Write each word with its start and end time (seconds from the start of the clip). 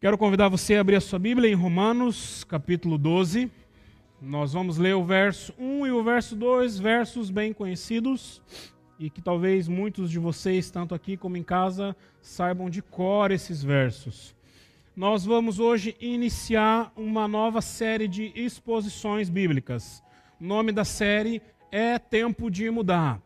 Quero 0.00 0.16
convidar 0.16 0.48
você 0.48 0.76
a 0.76 0.80
abrir 0.80 0.96
a 0.96 1.00
sua 1.00 1.18
Bíblia 1.18 1.50
em 1.50 1.54
Romanos, 1.54 2.42
capítulo 2.44 2.96
12. 2.96 3.50
Nós 4.18 4.54
vamos 4.54 4.78
ler 4.78 4.94
o 4.94 5.04
verso 5.04 5.52
1 5.58 5.88
e 5.88 5.90
o 5.90 6.02
verso 6.02 6.34
2, 6.34 6.78
versos 6.78 7.28
bem 7.28 7.52
conhecidos 7.52 8.40
e 8.98 9.10
que 9.10 9.20
talvez 9.20 9.68
muitos 9.68 10.10
de 10.10 10.18
vocês, 10.18 10.70
tanto 10.70 10.94
aqui 10.94 11.18
como 11.18 11.36
em 11.36 11.42
casa, 11.42 11.94
saibam 12.22 12.70
de 12.70 12.80
cor 12.80 13.30
esses 13.30 13.62
versos. 13.62 14.34
Nós 14.96 15.26
vamos 15.26 15.58
hoje 15.58 15.94
iniciar 16.00 16.90
uma 16.96 17.28
nova 17.28 17.60
série 17.60 18.08
de 18.08 18.32
exposições 18.34 19.28
bíblicas. 19.28 20.02
O 20.40 20.44
nome 20.44 20.72
da 20.72 20.82
série 20.82 21.42
é 21.70 21.98
Tempo 21.98 22.50
de 22.50 22.70
Mudar. 22.70 23.20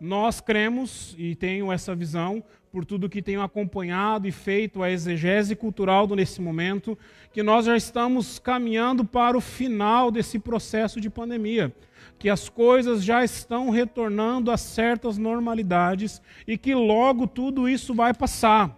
Nós 0.00 0.40
cremos, 0.40 1.14
e 1.18 1.34
tenho 1.34 1.70
essa 1.70 1.94
visão, 1.94 2.42
por 2.74 2.84
tudo 2.84 3.08
que 3.08 3.22
tenho 3.22 3.40
acompanhado 3.40 4.26
e 4.26 4.32
feito 4.32 4.82
a 4.82 4.90
exegese 4.90 5.54
cultural 5.54 6.08
nesse 6.08 6.40
momento, 6.40 6.98
que 7.32 7.40
nós 7.40 7.66
já 7.66 7.76
estamos 7.76 8.40
caminhando 8.40 9.04
para 9.04 9.38
o 9.38 9.40
final 9.40 10.10
desse 10.10 10.40
processo 10.40 11.00
de 11.00 11.08
pandemia, 11.08 11.72
que 12.18 12.28
as 12.28 12.48
coisas 12.48 13.04
já 13.04 13.22
estão 13.22 13.70
retornando 13.70 14.50
a 14.50 14.56
certas 14.56 15.16
normalidades 15.16 16.20
e 16.48 16.58
que 16.58 16.74
logo 16.74 17.28
tudo 17.28 17.68
isso 17.68 17.94
vai 17.94 18.12
passar. 18.12 18.76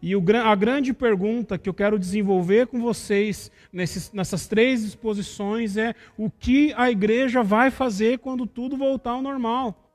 E 0.00 0.14
a 0.14 0.54
grande 0.54 0.94
pergunta 0.94 1.58
que 1.58 1.68
eu 1.68 1.74
quero 1.74 1.98
desenvolver 1.98 2.68
com 2.68 2.80
vocês 2.80 3.52
nessas 3.70 4.46
três 4.46 4.82
exposições 4.82 5.76
é 5.76 5.94
o 6.16 6.30
que 6.30 6.72
a 6.74 6.90
igreja 6.90 7.42
vai 7.42 7.70
fazer 7.70 8.18
quando 8.18 8.46
tudo 8.46 8.78
voltar 8.78 9.10
ao 9.10 9.20
normal? 9.20 9.85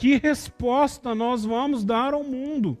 Que 0.00 0.16
resposta 0.16 1.14
nós 1.14 1.44
vamos 1.44 1.84
dar 1.84 2.14
ao 2.14 2.24
mundo? 2.24 2.78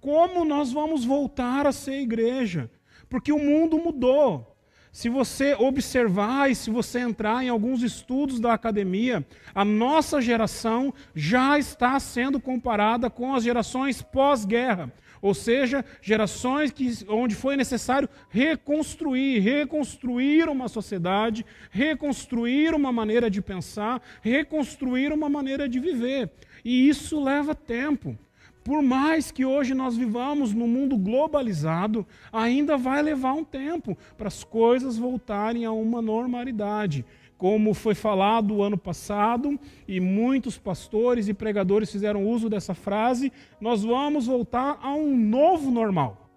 Como 0.00 0.44
nós 0.44 0.70
vamos 0.70 1.04
voltar 1.04 1.66
a 1.66 1.72
ser 1.72 2.00
igreja? 2.00 2.70
Porque 3.08 3.32
o 3.32 3.40
mundo 3.40 3.76
mudou. 3.76 4.56
Se 4.92 5.08
você 5.08 5.54
observar 5.54 6.48
e 6.48 6.54
se 6.54 6.70
você 6.70 7.00
entrar 7.00 7.42
em 7.42 7.48
alguns 7.48 7.82
estudos 7.82 8.38
da 8.38 8.54
academia, 8.54 9.26
a 9.52 9.64
nossa 9.64 10.20
geração 10.20 10.94
já 11.12 11.58
está 11.58 11.98
sendo 11.98 12.38
comparada 12.38 13.10
com 13.10 13.34
as 13.34 13.42
gerações 13.42 14.00
pós-guerra. 14.00 14.92
Ou 15.20 15.34
seja, 15.34 15.84
gerações 16.00 16.70
que, 16.70 16.88
onde 17.08 17.34
foi 17.34 17.56
necessário 17.56 18.08
reconstruir, 18.28 19.40
reconstruir 19.40 20.48
uma 20.48 20.68
sociedade, 20.68 21.44
reconstruir 21.68 22.74
uma 22.74 22.92
maneira 22.92 23.28
de 23.28 23.42
pensar, 23.42 24.00
reconstruir 24.22 25.12
uma 25.12 25.28
maneira 25.28 25.68
de 25.68 25.80
viver. 25.80 26.30
E 26.64 26.88
isso 26.88 27.22
leva 27.22 27.54
tempo. 27.54 28.16
Por 28.62 28.82
mais 28.82 29.30
que 29.30 29.44
hoje 29.44 29.74
nós 29.74 29.96
vivamos 29.96 30.52
num 30.52 30.68
mundo 30.68 30.96
globalizado, 30.96 32.06
ainda 32.32 32.76
vai 32.76 33.02
levar 33.02 33.32
um 33.32 33.44
tempo 33.44 33.96
para 34.18 34.28
as 34.28 34.44
coisas 34.44 34.98
voltarem 34.98 35.64
a 35.64 35.72
uma 35.72 36.02
normalidade. 36.02 37.04
Como 37.38 37.72
foi 37.72 37.94
falado 37.94 38.62
ano 38.62 38.76
passado, 38.76 39.58
e 39.88 39.98
muitos 39.98 40.58
pastores 40.58 41.26
e 41.26 41.32
pregadores 41.32 41.90
fizeram 41.90 42.26
uso 42.26 42.50
dessa 42.50 42.74
frase, 42.74 43.32
nós 43.58 43.82
vamos 43.82 44.26
voltar 44.26 44.78
a 44.82 44.92
um 44.92 45.16
novo 45.16 45.70
normal. 45.70 46.30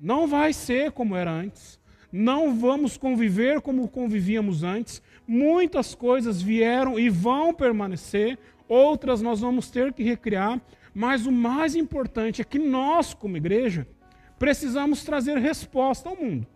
Não 0.00 0.26
vai 0.26 0.54
ser 0.54 0.92
como 0.92 1.14
era 1.14 1.30
antes, 1.30 1.78
não 2.10 2.54
vamos 2.54 2.96
conviver 2.96 3.60
como 3.60 3.86
convivíamos 3.88 4.62
antes. 4.62 5.02
Muitas 5.28 5.94
coisas 5.94 6.40
vieram 6.40 6.98
e 6.98 7.10
vão 7.10 7.52
permanecer, 7.52 8.38
outras 8.68 9.22
nós 9.22 9.40
vamos 9.40 9.70
ter 9.70 9.92
que 9.92 10.02
recriar, 10.02 10.60
mas 10.94 11.26
o 11.26 11.32
mais 11.32 11.74
importante 11.74 12.40
é 12.40 12.44
que 12.44 12.58
nós, 12.58 13.12
como 13.12 13.36
igreja, 13.36 13.86
precisamos 14.38 15.04
trazer 15.04 15.38
resposta 15.38 16.08
ao 16.08 16.16
mundo. 16.16 16.46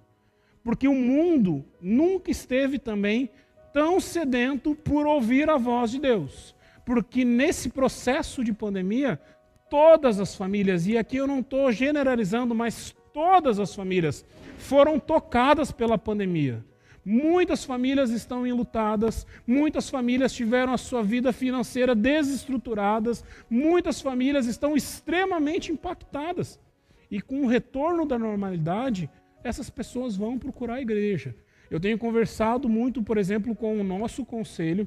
Porque 0.62 0.88
o 0.88 0.94
mundo 0.94 1.64
nunca 1.80 2.30
esteve 2.30 2.78
também 2.78 3.30
tão 3.72 4.00
sedento 4.00 4.74
por 4.74 5.06
ouvir 5.06 5.48
a 5.48 5.56
voz 5.56 5.90
de 5.90 6.00
Deus. 6.00 6.54
Porque 6.84 7.24
nesse 7.24 7.70
processo 7.70 8.42
de 8.44 8.52
pandemia, 8.52 9.20
todas 9.68 10.18
as 10.18 10.34
famílias, 10.34 10.86
e 10.86 10.98
aqui 10.98 11.16
eu 11.16 11.26
não 11.26 11.40
estou 11.40 11.70
generalizando, 11.70 12.54
mas 12.54 12.94
todas 13.12 13.58
as 13.58 13.74
famílias 13.74 14.24
foram 14.58 14.98
tocadas 14.98 15.72
pela 15.72 15.96
pandemia. 15.96 16.64
Muitas 17.04 17.64
famílias 17.64 18.10
estão 18.10 18.46
enlutadas, 18.46 19.26
muitas 19.46 19.88
famílias 19.88 20.32
tiveram 20.32 20.72
a 20.72 20.78
sua 20.78 21.02
vida 21.02 21.32
financeira 21.32 21.94
desestruturadas, 21.94 23.24
muitas 23.48 24.00
famílias 24.00 24.46
estão 24.46 24.76
extremamente 24.76 25.72
impactadas. 25.72 26.60
E 27.10 27.20
com 27.20 27.42
o 27.42 27.46
retorno 27.46 28.04
da 28.04 28.18
normalidade, 28.18 29.08
essas 29.42 29.70
pessoas 29.70 30.14
vão 30.14 30.38
procurar 30.38 30.74
a 30.74 30.82
igreja. 30.82 31.34
Eu 31.70 31.80
tenho 31.80 31.96
conversado 31.96 32.68
muito, 32.68 33.02
por 33.02 33.16
exemplo, 33.16 33.54
com 33.56 33.80
o 33.80 33.84
nosso 33.84 34.24
conselho, 34.24 34.86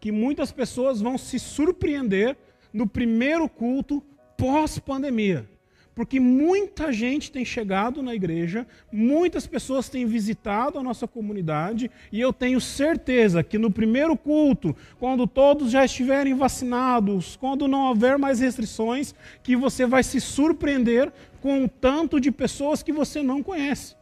que 0.00 0.10
muitas 0.10 0.50
pessoas 0.50 1.00
vão 1.00 1.16
se 1.16 1.38
surpreender 1.38 2.36
no 2.72 2.86
primeiro 2.86 3.48
culto 3.48 4.02
pós-pandemia 4.36 5.48
porque 5.96 6.20
muita 6.20 6.92
gente 6.92 7.32
tem 7.32 7.42
chegado 7.42 8.02
na 8.02 8.14
igreja, 8.14 8.66
muitas 8.92 9.46
pessoas 9.46 9.88
têm 9.88 10.04
visitado 10.04 10.78
a 10.78 10.82
nossa 10.82 11.08
comunidade, 11.08 11.90
e 12.12 12.20
eu 12.20 12.34
tenho 12.34 12.60
certeza 12.60 13.42
que 13.42 13.56
no 13.56 13.70
primeiro 13.70 14.14
culto, 14.14 14.76
quando 14.98 15.26
todos 15.26 15.70
já 15.70 15.86
estiverem 15.86 16.34
vacinados, 16.34 17.34
quando 17.36 17.66
não 17.66 17.88
houver 17.88 18.18
mais 18.18 18.40
restrições, 18.40 19.14
que 19.42 19.56
você 19.56 19.86
vai 19.86 20.02
se 20.02 20.20
surpreender 20.20 21.10
com 21.40 21.64
o 21.64 21.68
tanto 21.68 22.20
de 22.20 22.30
pessoas 22.30 22.82
que 22.82 22.92
você 22.92 23.22
não 23.22 23.42
conhece. 23.42 23.96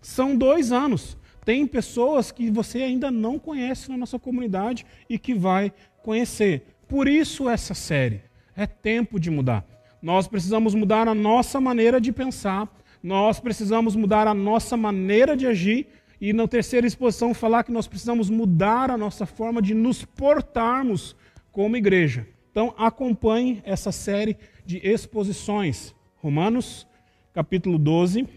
São 0.00 0.36
dois 0.36 0.70
anos. 0.70 1.18
Tem 1.44 1.66
pessoas 1.66 2.30
que 2.30 2.48
você 2.48 2.82
ainda 2.82 3.10
não 3.10 3.40
conhece 3.40 3.90
na 3.90 3.96
nossa 3.96 4.20
comunidade 4.20 4.86
e 5.08 5.18
que 5.18 5.34
vai 5.34 5.72
conhecer. 6.04 6.62
Por 6.86 7.08
isso 7.08 7.48
essa 7.48 7.74
série. 7.74 8.22
É 8.56 8.66
tempo 8.66 9.18
de 9.18 9.30
mudar. 9.30 9.64
Nós 10.02 10.26
precisamos 10.26 10.74
mudar 10.74 11.06
a 11.08 11.14
nossa 11.14 11.60
maneira 11.60 12.00
de 12.00 12.12
pensar, 12.12 12.68
nós 13.02 13.38
precisamos 13.38 13.94
mudar 13.94 14.26
a 14.26 14.34
nossa 14.34 14.76
maneira 14.76 15.36
de 15.36 15.46
agir, 15.46 15.86
e 16.20 16.32
na 16.32 16.46
terceira 16.46 16.86
exposição 16.86 17.32
falar 17.32 17.64
que 17.64 17.72
nós 17.72 17.86
precisamos 17.86 18.28
mudar 18.28 18.90
a 18.90 18.98
nossa 18.98 19.24
forma 19.24 19.62
de 19.62 19.72
nos 19.72 20.04
portarmos 20.04 21.16
como 21.50 21.76
igreja. 21.76 22.26
Então 22.50 22.74
acompanhe 22.76 23.62
essa 23.64 23.90
série 23.92 24.36
de 24.66 24.78
exposições. 24.86 25.94
Romanos, 26.16 26.86
capítulo 27.32 27.78
12, 27.78 28.28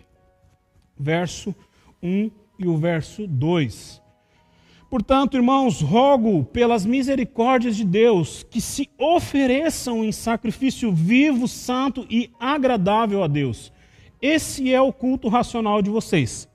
verso 0.97 1.53
1 2.01 2.31
e 2.59 2.67
o 2.67 2.77
verso 2.77 3.27
2. 3.27 4.02
Portanto, 4.93 5.35
irmãos, 5.35 5.81
rogo 5.81 6.43
pelas 6.43 6.85
misericórdias 6.85 7.75
de 7.75 7.83
Deus 7.83 8.45
que 8.47 8.61
se 8.61 8.87
ofereçam 8.95 10.03
em 10.03 10.11
sacrifício 10.11 10.93
vivo, 10.93 11.47
santo 11.47 12.05
e 12.11 12.29
agradável 12.39 13.23
a 13.23 13.27
Deus. 13.27 13.73
Esse 14.21 14.71
é 14.71 14.79
o 14.79 14.93
culto 14.93 15.29
racional 15.29 15.81
de 15.81 15.89
vocês. 15.89 16.47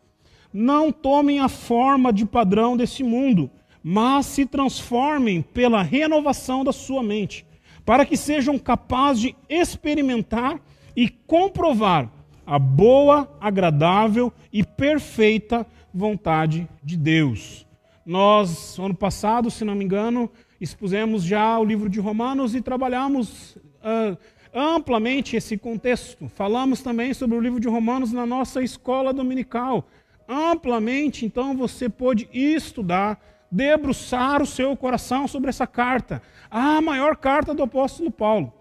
Não 0.52 0.92
tomem 0.92 1.40
a 1.40 1.48
forma 1.48 2.12
de 2.12 2.24
padrão 2.24 2.76
desse 2.76 3.02
mundo, 3.02 3.50
mas 3.82 4.26
se 4.26 4.46
transformem 4.46 5.42
pela 5.42 5.82
renovação 5.82 6.62
da 6.62 6.72
sua 6.72 7.02
mente, 7.02 7.44
para 7.84 8.06
que 8.06 8.16
sejam 8.16 8.56
capazes 8.56 9.20
de 9.20 9.36
experimentar 9.48 10.60
e 10.94 11.08
comprovar 11.08 12.08
a 12.46 12.56
boa, 12.56 13.36
agradável 13.40 14.32
e 14.52 14.62
perfeita 14.62 15.66
vontade 15.92 16.68
de 16.84 16.96
Deus. 16.96 17.66
Nós, 18.08 18.78
ano 18.78 18.94
passado, 18.94 19.50
se 19.50 19.66
não 19.66 19.74
me 19.74 19.84
engano, 19.84 20.30
expusemos 20.58 21.22
já 21.22 21.58
o 21.58 21.64
livro 21.64 21.90
de 21.90 22.00
Romanos 22.00 22.54
e 22.54 22.62
trabalhamos 22.62 23.56
uh, 23.56 24.16
amplamente 24.54 25.36
esse 25.36 25.58
contexto. 25.58 26.26
Falamos 26.26 26.80
também 26.80 27.12
sobre 27.12 27.36
o 27.36 27.40
livro 27.40 27.60
de 27.60 27.68
Romanos 27.68 28.10
na 28.10 28.24
nossa 28.24 28.62
escola 28.62 29.12
dominical. 29.12 29.86
Amplamente, 30.26 31.26
então, 31.26 31.54
você 31.54 31.86
pôde 31.86 32.30
estudar, 32.32 33.20
debruçar 33.52 34.40
o 34.40 34.46
seu 34.46 34.74
coração 34.74 35.28
sobre 35.28 35.50
essa 35.50 35.66
carta, 35.66 36.22
a 36.50 36.80
maior 36.80 37.14
carta 37.14 37.52
do 37.52 37.62
apóstolo 37.62 38.10
Paulo. 38.10 38.54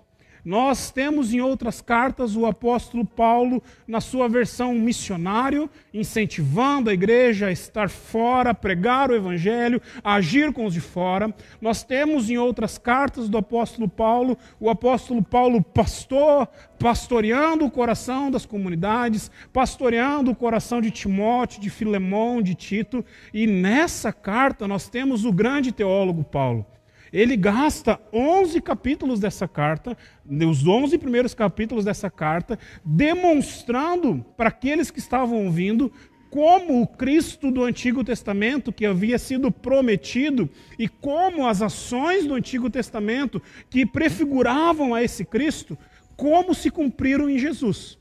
Nós 0.48 0.92
temos 0.92 1.34
em 1.34 1.42
outras 1.42 1.82
cartas 1.82 2.38
o 2.38 2.46
apóstolo 2.46 3.04
Paulo, 3.04 3.62
na 3.86 4.00
sua 4.00 4.30
versão 4.30 4.74
missionário, 4.74 5.70
incentivando 5.94 6.90
a 6.90 6.94
igreja 6.94 7.48
a 7.48 7.52
estar 7.52 7.90
fora, 7.90 8.52
a 8.52 8.54
pregar 8.54 9.12
o 9.12 9.14
evangelho, 9.14 9.82
a 10.02 10.14
agir 10.14 10.54
com 10.54 10.66
os 10.66 10.74
de 10.74 10.80
fora. 10.80 11.36
Nós 11.60 11.84
temos 11.84 12.30
em 12.30 12.38
outras 12.38 12.78
cartas 12.78 13.28
do 13.28 13.38
apóstolo 13.38 13.90
Paulo, 13.90 14.38
o 14.58 14.70
apóstolo 14.70 15.22
Paulo 15.22 15.62
pastor, 15.62 16.48
pastoreando 16.80 17.66
o 17.66 17.70
coração 17.70 18.32
das 18.32 18.46
comunidades, 18.46 19.30
pastoreando 19.52 20.32
o 20.32 20.36
coração 20.36 20.80
de 20.80 20.92
Timóteo, 20.92 21.60
de 21.60 21.70
Filemão, 21.70 22.42
de 22.42 22.56
Tito. 22.56 23.04
E 23.34 23.46
nessa 23.46 24.14
carta 24.14 24.66
nós 24.66 24.88
temos 24.88 25.26
o 25.26 25.34
grande 25.34 25.74
teólogo 25.74 26.24
Paulo 26.24 26.66
Ele 27.12 27.38
gasta 27.38 28.00
11 28.12 28.62
capítulos 28.62 29.20
dessa 29.20 29.48
carta, 29.48 29.98
os 30.26 30.68
11 30.68 30.98
primeiros 30.98 31.34
capítulos 31.34 31.86
dessa 31.86 32.10
carta, 32.10 32.60
demonstrando 32.84 34.26
para 34.36 34.50
aqueles 34.50 34.92
que 34.92 35.00
estavam 35.00 35.46
ouvindo 35.46 35.92
como 36.30 36.82
o 36.82 36.88
Cristo 36.88 37.50
do 37.52 37.64
Antigo 37.64 38.04
Testamento, 38.04 38.74
que 38.74 38.86
havia 38.86 39.18
sido 39.18 39.52
prometido, 39.52 40.50
e 40.78 40.88
como 40.88 41.48
as 41.48 41.62
ações 41.62 42.26
do 42.26 42.34
Antigo 42.34 42.70
Testamento, 42.70 43.42
que 43.70 43.86
prefiguravam 43.86 44.94
a 44.94 45.02
esse 45.02 45.24
Cristo, 45.24 45.78
como 46.16 46.54
se 46.54 46.70
cumpriram 46.70 47.30
em 47.30 47.38
Jesus. 47.38 47.98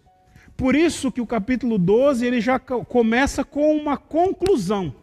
Por 0.56 0.74
isso 0.74 1.12
que 1.12 1.20
o 1.20 1.26
capítulo 1.26 1.78
12 1.78 2.26
ele 2.26 2.40
já 2.40 2.58
começa 2.58 3.44
com 3.44 3.76
uma 3.76 3.96
conclusão. 3.96 4.94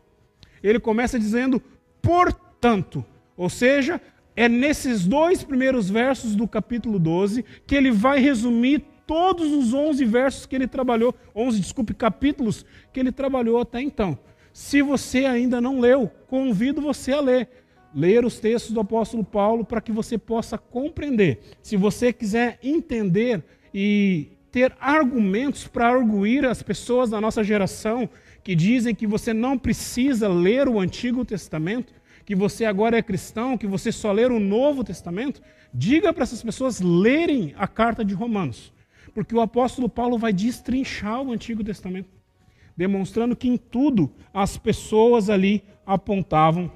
Ele 0.62 0.80
começa 0.80 1.20
dizendo, 1.20 1.62
portanto, 2.02 3.06
ou 3.36 3.50
seja, 3.50 4.02
é 4.36 4.50
nesses 4.50 5.06
dois 5.06 5.44
primeiros 5.44 5.90
versos 5.90 6.36
do 6.36 6.48
capítulo 6.48 6.98
12 6.98 7.44
que 7.68 7.76
ele 7.76 7.92
vai 7.92 8.20
resumir 8.20 8.84
todos 9.06 9.52
os 9.52 9.74
11 9.74 10.06
versos 10.06 10.46
que 10.46 10.56
ele 10.56 10.68
trabalhou, 10.68 11.14
11, 11.36 11.60
desculpe, 11.60 11.94
capítulos 11.94 12.66
que 12.92 13.00
ele 13.00 13.12
trabalhou 13.12 13.60
até 13.60 13.82
então. 13.82 14.18
Se 14.52 14.82
você 14.82 15.26
ainda 15.26 15.60
não 15.60 15.80
leu, 15.80 16.10
convido 16.28 16.82
você 16.82 17.12
a 17.12 17.20
ler. 17.20 17.50
Ler 17.94 18.26
os 18.26 18.40
textos 18.40 18.72
do 18.72 18.80
apóstolo 18.80 19.24
Paulo 19.24 19.64
para 19.64 19.82
que 19.82 19.92
você 19.92 20.18
possa 20.18 20.58
compreender. 20.58 21.40
Se 21.62 21.78
você 21.78 22.12
quiser 22.12 22.58
entender 22.64 23.44
e 23.74 24.30
ter 24.52 24.76
argumentos 24.80 25.68
para 25.68 25.90
arguir 25.90 26.46
as 26.46 26.62
pessoas 26.62 27.10
da 27.10 27.20
nossa 27.20 27.44
geração 27.44 28.10
que 28.44 28.56
dizem 28.56 28.94
que 28.94 29.08
você 29.08 29.34
não 29.34 29.58
precisa 29.58 30.28
ler 30.28 30.68
o 30.68 30.80
Antigo 30.80 31.24
Testamento, 31.24 31.94
que 32.26 32.36
você 32.36 32.66
agora 32.66 32.98
é 32.98 33.02
cristão, 33.02 33.58
que 33.58 33.68
você 33.68 33.92
só 33.92 34.12
lê 34.12 34.26
o 34.26 34.40
Novo 34.40 34.84
Testamento, 34.84 35.42
diga 35.74 36.14
para 36.14 36.24
essas 36.24 36.42
pessoas 36.42 36.80
lerem 36.80 37.54
a 37.58 37.68
carta 37.68 38.04
de 38.04 38.14
Romanos. 38.14 38.72
Porque 39.14 39.36
o 39.36 39.42
apóstolo 39.42 39.90
Paulo 39.90 40.18
vai 40.18 40.34
destrinchar 40.34 41.22
o 41.22 41.32
Antigo 41.32 41.64
Testamento, 41.64 42.10
demonstrando 42.76 43.36
que 43.36 43.48
em 43.48 43.58
tudo 43.58 44.12
as 44.34 44.58
pessoas 44.58 45.30
ali 45.30 45.64
apontavam 45.86 46.72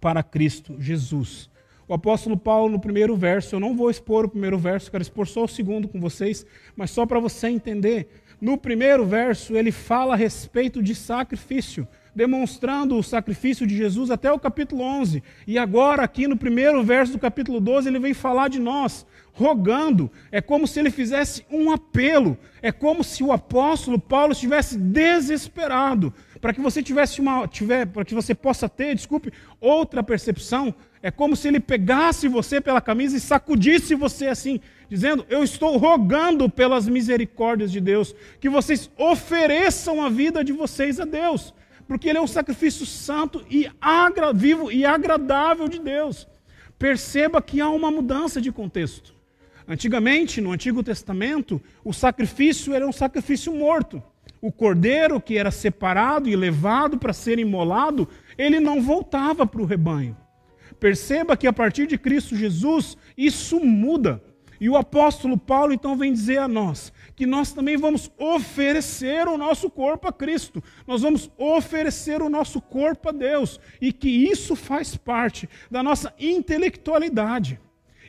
para 0.00 0.22
Cristo 0.22 0.76
Jesus. 0.78 1.50
O 1.86 1.92
apóstolo 1.92 2.36
Paulo, 2.36 2.72
no 2.72 2.80
primeiro 2.80 3.14
verso, 3.14 3.54
eu 3.54 3.60
não 3.60 3.76
vou 3.76 3.90
expor 3.90 4.24
o 4.24 4.28
primeiro 4.28 4.58
verso, 4.58 4.90
quero 4.90 5.02
expor 5.02 5.26
só 5.26 5.44
o 5.44 5.48
segundo 5.48 5.86
com 5.86 6.00
vocês, 6.00 6.46
mas 6.74 6.90
só 6.90 7.04
para 7.04 7.20
você 7.20 7.48
entender. 7.48 8.08
No 8.40 8.56
primeiro 8.56 9.04
verso, 9.04 9.54
ele 9.54 9.70
fala 9.70 10.14
a 10.14 10.16
respeito 10.16 10.82
de 10.82 10.94
sacrifício 10.94 11.86
demonstrando 12.14 12.96
o 12.96 13.02
sacrifício 13.02 13.66
de 13.66 13.76
Jesus 13.76 14.10
até 14.10 14.30
o 14.30 14.38
capítulo 14.38 14.82
11. 14.82 15.22
E 15.46 15.58
agora, 15.58 16.02
aqui 16.02 16.28
no 16.28 16.36
primeiro 16.36 16.82
verso 16.82 17.12
do 17.12 17.18
capítulo 17.18 17.60
12, 17.60 17.88
ele 17.88 17.98
vem 17.98 18.14
falar 18.14 18.48
de 18.48 18.60
nós, 18.60 19.04
rogando. 19.32 20.10
É 20.30 20.40
como 20.40 20.66
se 20.66 20.78
ele 20.78 20.90
fizesse 20.90 21.44
um 21.50 21.72
apelo. 21.72 22.38
É 22.62 22.70
como 22.70 23.02
se 23.02 23.24
o 23.24 23.32
apóstolo 23.32 23.98
Paulo 23.98 24.32
estivesse 24.32 24.78
desesperado. 24.78 26.14
Para 26.40 26.52
que 26.52 26.60
você 26.60 26.82
tivesse 26.82 27.20
uma, 27.20 27.48
tiver, 27.48 27.86
para 27.86 28.04
que 28.04 28.14
você 28.14 28.34
possa 28.34 28.68
ter, 28.68 28.94
desculpe, 28.94 29.32
outra 29.60 30.02
percepção. 30.02 30.74
É 31.02 31.10
como 31.10 31.36
se 31.36 31.48
ele 31.48 31.60
pegasse 31.60 32.28
você 32.28 32.60
pela 32.60 32.80
camisa 32.80 33.16
e 33.16 33.20
sacudisse 33.20 33.94
você 33.94 34.28
assim, 34.28 34.60
dizendo: 34.88 35.26
Eu 35.28 35.42
estou 35.42 35.76
rogando 35.76 36.48
pelas 36.48 36.88
misericórdias 36.88 37.70
de 37.70 37.80
Deus, 37.80 38.14
que 38.40 38.48
vocês 38.48 38.90
ofereçam 38.96 40.02
a 40.02 40.08
vida 40.08 40.42
de 40.44 40.52
vocês 40.52 41.00
a 41.00 41.04
Deus 41.04 41.52
porque 41.86 42.08
ele 42.08 42.18
é 42.18 42.20
um 42.20 42.26
sacrifício 42.26 42.86
santo 42.86 43.44
e 43.50 43.70
agra, 43.80 44.32
vivo 44.32 44.70
e 44.70 44.84
agradável 44.84 45.68
de 45.68 45.78
Deus. 45.78 46.26
Perceba 46.78 47.40
que 47.40 47.60
há 47.60 47.68
uma 47.68 47.90
mudança 47.90 48.40
de 48.40 48.50
contexto. 48.50 49.14
Antigamente, 49.66 50.40
no 50.40 50.52
Antigo 50.52 50.82
Testamento, 50.82 51.60
o 51.82 51.92
sacrifício 51.92 52.74
era 52.74 52.86
um 52.86 52.92
sacrifício 52.92 53.54
morto. 53.54 54.02
O 54.40 54.52
cordeiro 54.52 55.20
que 55.20 55.38
era 55.38 55.50
separado 55.50 56.28
e 56.28 56.36
levado 56.36 56.98
para 56.98 57.12
ser 57.12 57.38
imolado, 57.38 58.06
ele 58.36 58.60
não 58.60 58.82
voltava 58.82 59.46
para 59.46 59.62
o 59.62 59.64
rebanho. 59.64 60.16
Perceba 60.78 61.36
que 61.36 61.46
a 61.46 61.52
partir 61.52 61.86
de 61.86 61.96
Cristo 61.96 62.36
Jesus, 62.36 62.96
isso 63.16 63.58
muda. 63.58 64.22
E 64.64 64.68
o 64.70 64.78
apóstolo 64.78 65.36
Paulo 65.36 65.74
então 65.74 65.94
vem 65.94 66.10
dizer 66.10 66.38
a 66.38 66.48
nós 66.48 66.90
que 67.14 67.26
nós 67.26 67.52
também 67.52 67.76
vamos 67.76 68.10
oferecer 68.16 69.28
o 69.28 69.36
nosso 69.36 69.68
corpo 69.68 70.08
a 70.08 70.12
Cristo, 70.12 70.64
nós 70.86 71.02
vamos 71.02 71.30
oferecer 71.36 72.22
o 72.22 72.30
nosso 72.30 72.62
corpo 72.62 73.10
a 73.10 73.12
Deus, 73.12 73.60
e 73.78 73.92
que 73.92 74.08
isso 74.08 74.56
faz 74.56 74.96
parte 74.96 75.46
da 75.70 75.82
nossa 75.82 76.14
intelectualidade, 76.18 77.60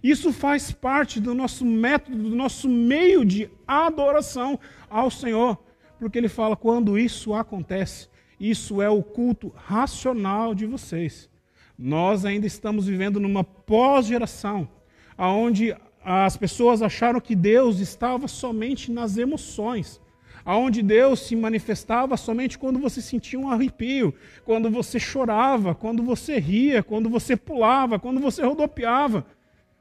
isso 0.02 0.32
faz 0.32 0.72
parte 0.72 1.20
do 1.20 1.34
nosso 1.34 1.66
método, 1.66 2.30
do 2.30 2.36
nosso 2.38 2.70
meio 2.70 3.26
de 3.26 3.50
adoração 3.68 4.58
ao 4.90 5.12
Senhor, 5.12 5.62
porque 6.00 6.18
ele 6.18 6.30
fala: 6.30 6.56
quando 6.56 6.98
isso 6.98 7.34
acontece, 7.34 8.08
isso 8.40 8.82
é 8.82 8.90
o 8.90 9.04
culto 9.04 9.52
racional 9.58 10.56
de 10.56 10.66
vocês. 10.66 11.30
Nós 11.78 12.24
ainda 12.24 12.48
estamos 12.48 12.88
vivendo 12.88 13.20
numa 13.20 13.44
pós-geração, 13.44 14.70
onde 15.18 15.76
as 16.06 16.38
pessoas 16.38 16.84
acharam 16.84 17.20
que 17.20 17.36
Deus 17.36 17.80
estava 17.80 18.28
somente 18.28 18.92
nas 18.92 19.18
emoções, 19.18 20.00
aonde 20.46 20.84
Deus 20.84 21.22
se 21.22 21.36
manifestava 21.36 22.16
somente 22.16 22.60
quando 22.60 22.78
você 22.78 23.02
sentia 23.02 23.40
um 23.40 23.50
arrepio, 23.50 24.14
quando 24.44 24.70
você 24.70 25.00
chorava, 25.00 25.74
quando 25.74 26.04
você 26.04 26.38
ria, 26.38 26.84
quando 26.84 27.10
você 27.10 27.36
pulava, 27.36 27.98
quando 27.98 28.20
você 28.22 28.44
rodopiava. 28.44 29.26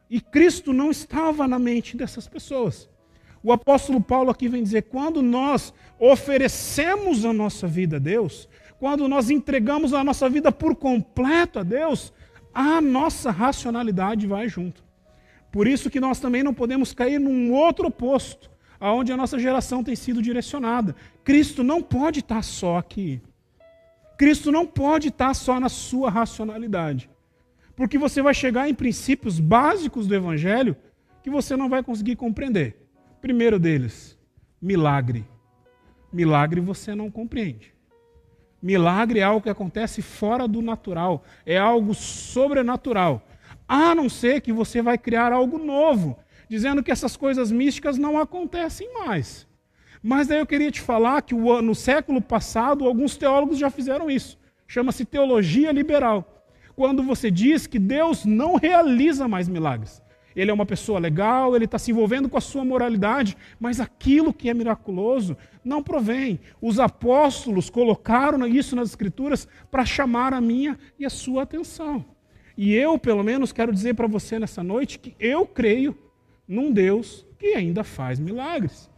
E 0.09 0.19
Cristo 0.19 0.73
não 0.73 0.91
estava 0.91 1.47
na 1.47 1.59
mente 1.59 1.95
dessas 1.95 2.27
pessoas. 2.27 2.89
O 3.43 3.53
apóstolo 3.53 4.01
Paulo 4.01 4.31
aqui 4.31 4.49
vem 4.49 4.63
dizer: 4.63 4.85
quando 4.85 5.21
nós 5.21 5.75
oferecemos 5.99 7.27
a 7.27 7.35
nossa 7.35 7.67
vida 7.67 7.97
a 7.97 7.99
Deus, 8.01 8.49
quando 8.79 9.07
nós 9.07 9.29
entregamos 9.29 9.93
a 9.93 10.03
nossa 10.03 10.31
vida 10.31 10.51
por 10.51 10.75
completo 10.75 11.59
a 11.59 11.63
Deus, 11.63 12.15
a 12.55 12.81
nossa 12.81 13.31
racionalidade 13.31 14.27
vai 14.27 14.49
junto. 14.49 14.83
Por 15.55 15.69
isso 15.69 15.89
que 15.89 16.01
nós 16.01 16.19
também 16.19 16.43
não 16.43 16.53
podemos 16.53 16.93
cair 16.93 17.21
num 17.21 17.53
outro 17.53 17.87
oposto, 17.87 18.51
aonde 18.81 19.13
a 19.13 19.17
nossa 19.17 19.39
geração 19.39 19.85
tem 19.85 19.95
sido 19.95 20.21
direcionada. 20.21 20.97
Cristo 21.23 21.63
não 21.63 21.81
pode 21.81 22.19
estar 22.19 22.43
só 22.43 22.77
aqui. 22.77 23.23
Cristo 24.19 24.51
não 24.51 24.67
pode 24.67 25.11
estar 25.11 25.33
só 25.33 25.61
na 25.61 25.69
sua 25.69 26.11
racionalidade. 26.11 27.09
Porque 27.77 27.97
você 27.97 28.21
vai 28.21 28.35
chegar 28.35 28.69
em 28.69 28.75
princípios 28.75 29.39
básicos 29.39 30.09
do 30.09 30.17
Evangelho 30.17 30.77
que 31.23 31.31
você 31.31 31.57
não 31.57 31.69
vai 31.69 31.85
conseguir 31.85 32.17
compreender. 32.17 32.85
Primeiro 33.21 33.57
deles, 33.57 34.19
milagre. 34.61 35.25
Milagre 36.13 36.61
você 36.61 36.97
não 36.97 37.13
compreende. 37.13 37.73
Milagre 38.61 39.21
é 39.21 39.23
algo 39.23 39.43
que 39.43 39.51
acontece 39.51 40.03
fora 40.03 40.49
do 40.49 40.61
natural, 40.61 41.23
é 41.47 41.57
algo 41.57 41.95
sobrenatural 41.95 43.23
a 43.69 43.95
não 43.95 44.09
ser 44.09 44.41
que 44.41 44.53
você 44.53 44.83
vai 44.83 44.99
criar 44.99 45.33
algo 45.33 45.59
novo, 45.59 46.19
dizendo 46.49 46.83
que 46.83 46.91
essas 46.91 47.17
coisas 47.17 47.51
místicas 47.51 47.99
não 47.99 48.19
acontecem 48.19 48.93
mais. 48.93 49.47
Mas 50.03 50.29
daí 50.29 50.39
eu 50.39 50.47
queria 50.47 50.71
te 50.71 50.81
falar 50.81 51.23
que 51.23 51.35
no 51.35 51.75
século 51.75 52.21
passado 52.21 52.85
alguns 52.85 53.17
teólogos 53.17 53.59
já 53.59 53.71
fizeram 53.71 54.11
isso. 54.11 54.39
Chama-se 54.69 55.05
teologia 55.05 55.73
liberal. 55.73 56.45
Quando 56.77 57.03
você 57.03 57.31
diz 57.31 57.67
que 57.67 57.79
Deus 57.79 58.25
não 58.25 58.57
realiza 58.57 59.27
mais 59.27 59.49
milagres. 59.49 60.03
Ele 60.37 60.51
é 60.51 60.55
uma 60.55 60.67
pessoa 60.67 60.99
legal, 60.99 61.55
ele 61.55 61.65
está 61.65 61.79
se 61.79 61.93
envolvendo 61.93 62.29
com 62.29 62.37
a 62.37 62.41
sua 62.41 62.65
moralidade, 62.65 63.37
mas 63.59 63.81
aquilo 63.81 64.33
que 64.33 64.51
é 64.51 64.55
miraculoso 64.55 65.37
não 65.65 65.83
provém. 65.83 66.41
Os 66.61 66.81
apóstolos 66.81 67.71
colocaram 67.71 68.45
isso 68.47 68.75
nas 68.75 68.89
Escrituras 68.89 69.47
para 69.71 69.87
chamar 69.87 70.35
a 70.35 70.41
minha 70.41 70.77
e 70.99 71.07
a 71.07 71.11
sua 71.11 71.45
atenção. 71.45 72.05
E 72.57 72.75
eu, 72.75 72.99
pelo 72.99 73.23
menos, 73.23 73.53
quero 73.53 73.73
dizer 73.73 73.95
para 73.95 74.07
você 74.07 74.39
nessa 74.39 74.63
noite 74.63 74.99
que 74.99 75.15
eu 75.19 75.47
creio 75.47 75.97
num 76.47 76.73
Deus 76.73 77.27
que 77.39 77.55
ainda 77.55 77.83
faz 77.83 78.21
milagres. 78.21 78.91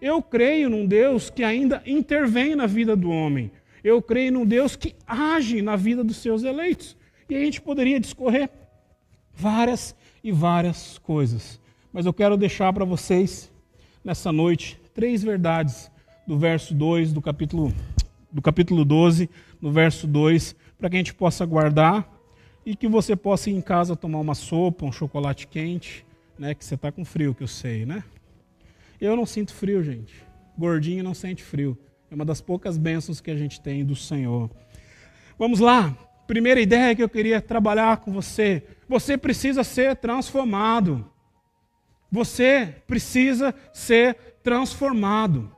Eu 0.00 0.22
creio 0.22 0.68
num 0.68 0.86
Deus 0.86 1.30
que 1.30 1.42
ainda 1.42 1.82
intervém 1.86 2.54
na 2.54 2.66
vida 2.66 2.94
do 2.94 3.10
homem. 3.10 3.50
Eu 3.82 4.02
creio 4.02 4.32
num 4.32 4.46
Deus 4.46 4.76
que 4.76 4.94
age 5.06 5.62
na 5.62 5.76
vida 5.76 6.04
dos 6.04 6.16
seus 6.16 6.42
eleitos. 6.42 6.96
E 7.28 7.34
a 7.34 7.40
gente 7.40 7.60
poderia 7.60 8.00
discorrer 8.00 8.50
várias 9.32 9.94
e 10.22 10.30
várias 10.30 10.98
coisas. 10.98 11.60
Mas 11.92 12.06
eu 12.06 12.12
quero 12.12 12.36
deixar 12.36 12.72
para 12.72 12.84
vocês, 12.84 13.50
nessa 14.04 14.30
noite, 14.30 14.80
três 14.94 15.22
verdades 15.22 15.90
do 16.26 16.38
verso 16.38 16.74
2 16.74 17.12
do 17.12 17.20
capítulo, 17.22 17.72
do 18.30 18.42
capítulo 18.42 18.84
12, 18.84 19.28
no 19.60 19.72
verso 19.72 20.06
2, 20.06 20.54
para 20.78 20.88
que 20.90 20.96
a 20.96 20.98
gente 20.98 21.14
possa 21.14 21.44
guardar 21.44 22.19
e 22.64 22.76
que 22.76 22.88
você 22.88 23.16
possa 23.16 23.50
ir 23.50 23.54
em 23.54 23.60
casa 23.60 23.96
tomar 23.96 24.18
uma 24.18 24.34
sopa, 24.34 24.84
um 24.84 24.92
chocolate 24.92 25.46
quente, 25.46 26.04
né? 26.38 26.54
Que 26.54 26.64
você 26.64 26.74
está 26.74 26.92
com 26.92 27.04
frio, 27.04 27.34
que 27.34 27.42
eu 27.42 27.48
sei, 27.48 27.86
né? 27.86 28.04
Eu 29.00 29.16
não 29.16 29.24
sinto 29.24 29.54
frio, 29.54 29.82
gente. 29.82 30.14
Gordinho 30.58 31.02
não 31.02 31.14
sente 31.14 31.42
frio. 31.42 31.76
É 32.10 32.14
uma 32.14 32.24
das 32.24 32.40
poucas 32.40 32.76
bênçãos 32.76 33.20
que 33.20 33.30
a 33.30 33.36
gente 33.36 33.60
tem 33.60 33.84
do 33.84 33.96
Senhor. 33.96 34.50
Vamos 35.38 35.60
lá. 35.60 35.96
primeira 36.26 36.60
ideia 36.60 36.94
que 36.94 37.02
eu 37.02 37.08
queria 37.08 37.40
trabalhar 37.40 37.96
com 37.98 38.12
você. 38.12 38.62
Você 38.88 39.16
precisa 39.16 39.64
ser 39.64 39.96
transformado. 39.96 41.10
Você 42.10 42.74
precisa 42.86 43.54
ser 43.72 44.16
transformado. 44.42 45.50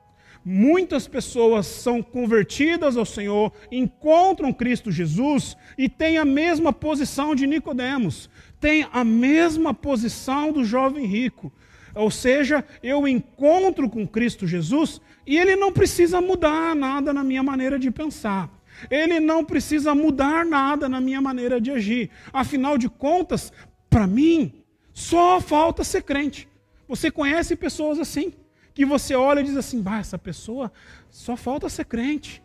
Muitas 0.45 1.07
pessoas 1.07 1.67
são 1.67 2.03
convertidas 2.03 2.97
ao 2.97 3.05
Senhor, 3.05 3.53
encontram 3.71 4.53
Cristo 4.53 4.91
Jesus 4.91 5.57
e 5.79 5.89
têm 5.89 6.19
a 6.19 6.25
mesma 6.25 6.73
posição 6.73 7.35
de 7.35 7.47
Nicodemos, 7.47 8.29
têm 8.61 8.87
a 8.93 9.05
mesma 9.05 9.73
posição 9.73 10.53
do 10.53 10.65
jovem 10.65 11.07
rico. 11.07 11.53
Ou 11.95 12.11
seja, 12.11 12.65
eu 12.83 13.07
encontro 13.07 13.89
com 13.89 14.07
Cristo 14.07 14.47
Jesus 14.47 15.01
e 15.27 15.39
ele 15.39 15.55
não 15.55 15.73
precisa 15.73 16.21
mudar 16.21 16.75
nada 16.75 17.13
na 17.13 17.23
minha 17.23 17.43
maneira 17.43 17.79
de 17.79 17.91
pensar. 17.91 18.51
Ele 18.91 19.21
não 19.21 19.45
precisa 19.45 19.95
mudar 19.95 20.45
nada 20.45 20.89
na 20.89 21.01
minha 21.01 21.21
maneira 21.21 21.61
de 21.61 21.71
agir. 21.71 22.11
Afinal 22.33 22.77
de 22.77 22.89
contas, 22.89 23.53
para 23.89 24.07
mim, 24.07 24.65
só 24.93 25.41
falta 25.41 25.85
ser 25.85 26.03
crente. 26.03 26.49
Você 26.89 27.11
conhece 27.11 27.55
pessoas 27.55 27.99
assim, 27.99 28.33
que 28.75 28.85
você 28.85 29.15
olha 29.15 29.41
e 29.41 29.45
diz 29.45 29.57
assim: 29.57 29.81
bah, 29.81 29.99
essa 29.99 30.19
pessoa 30.19 30.73
só 31.11 31.37
falta 31.37 31.69
ser 31.69 31.85
crente. 31.85 32.43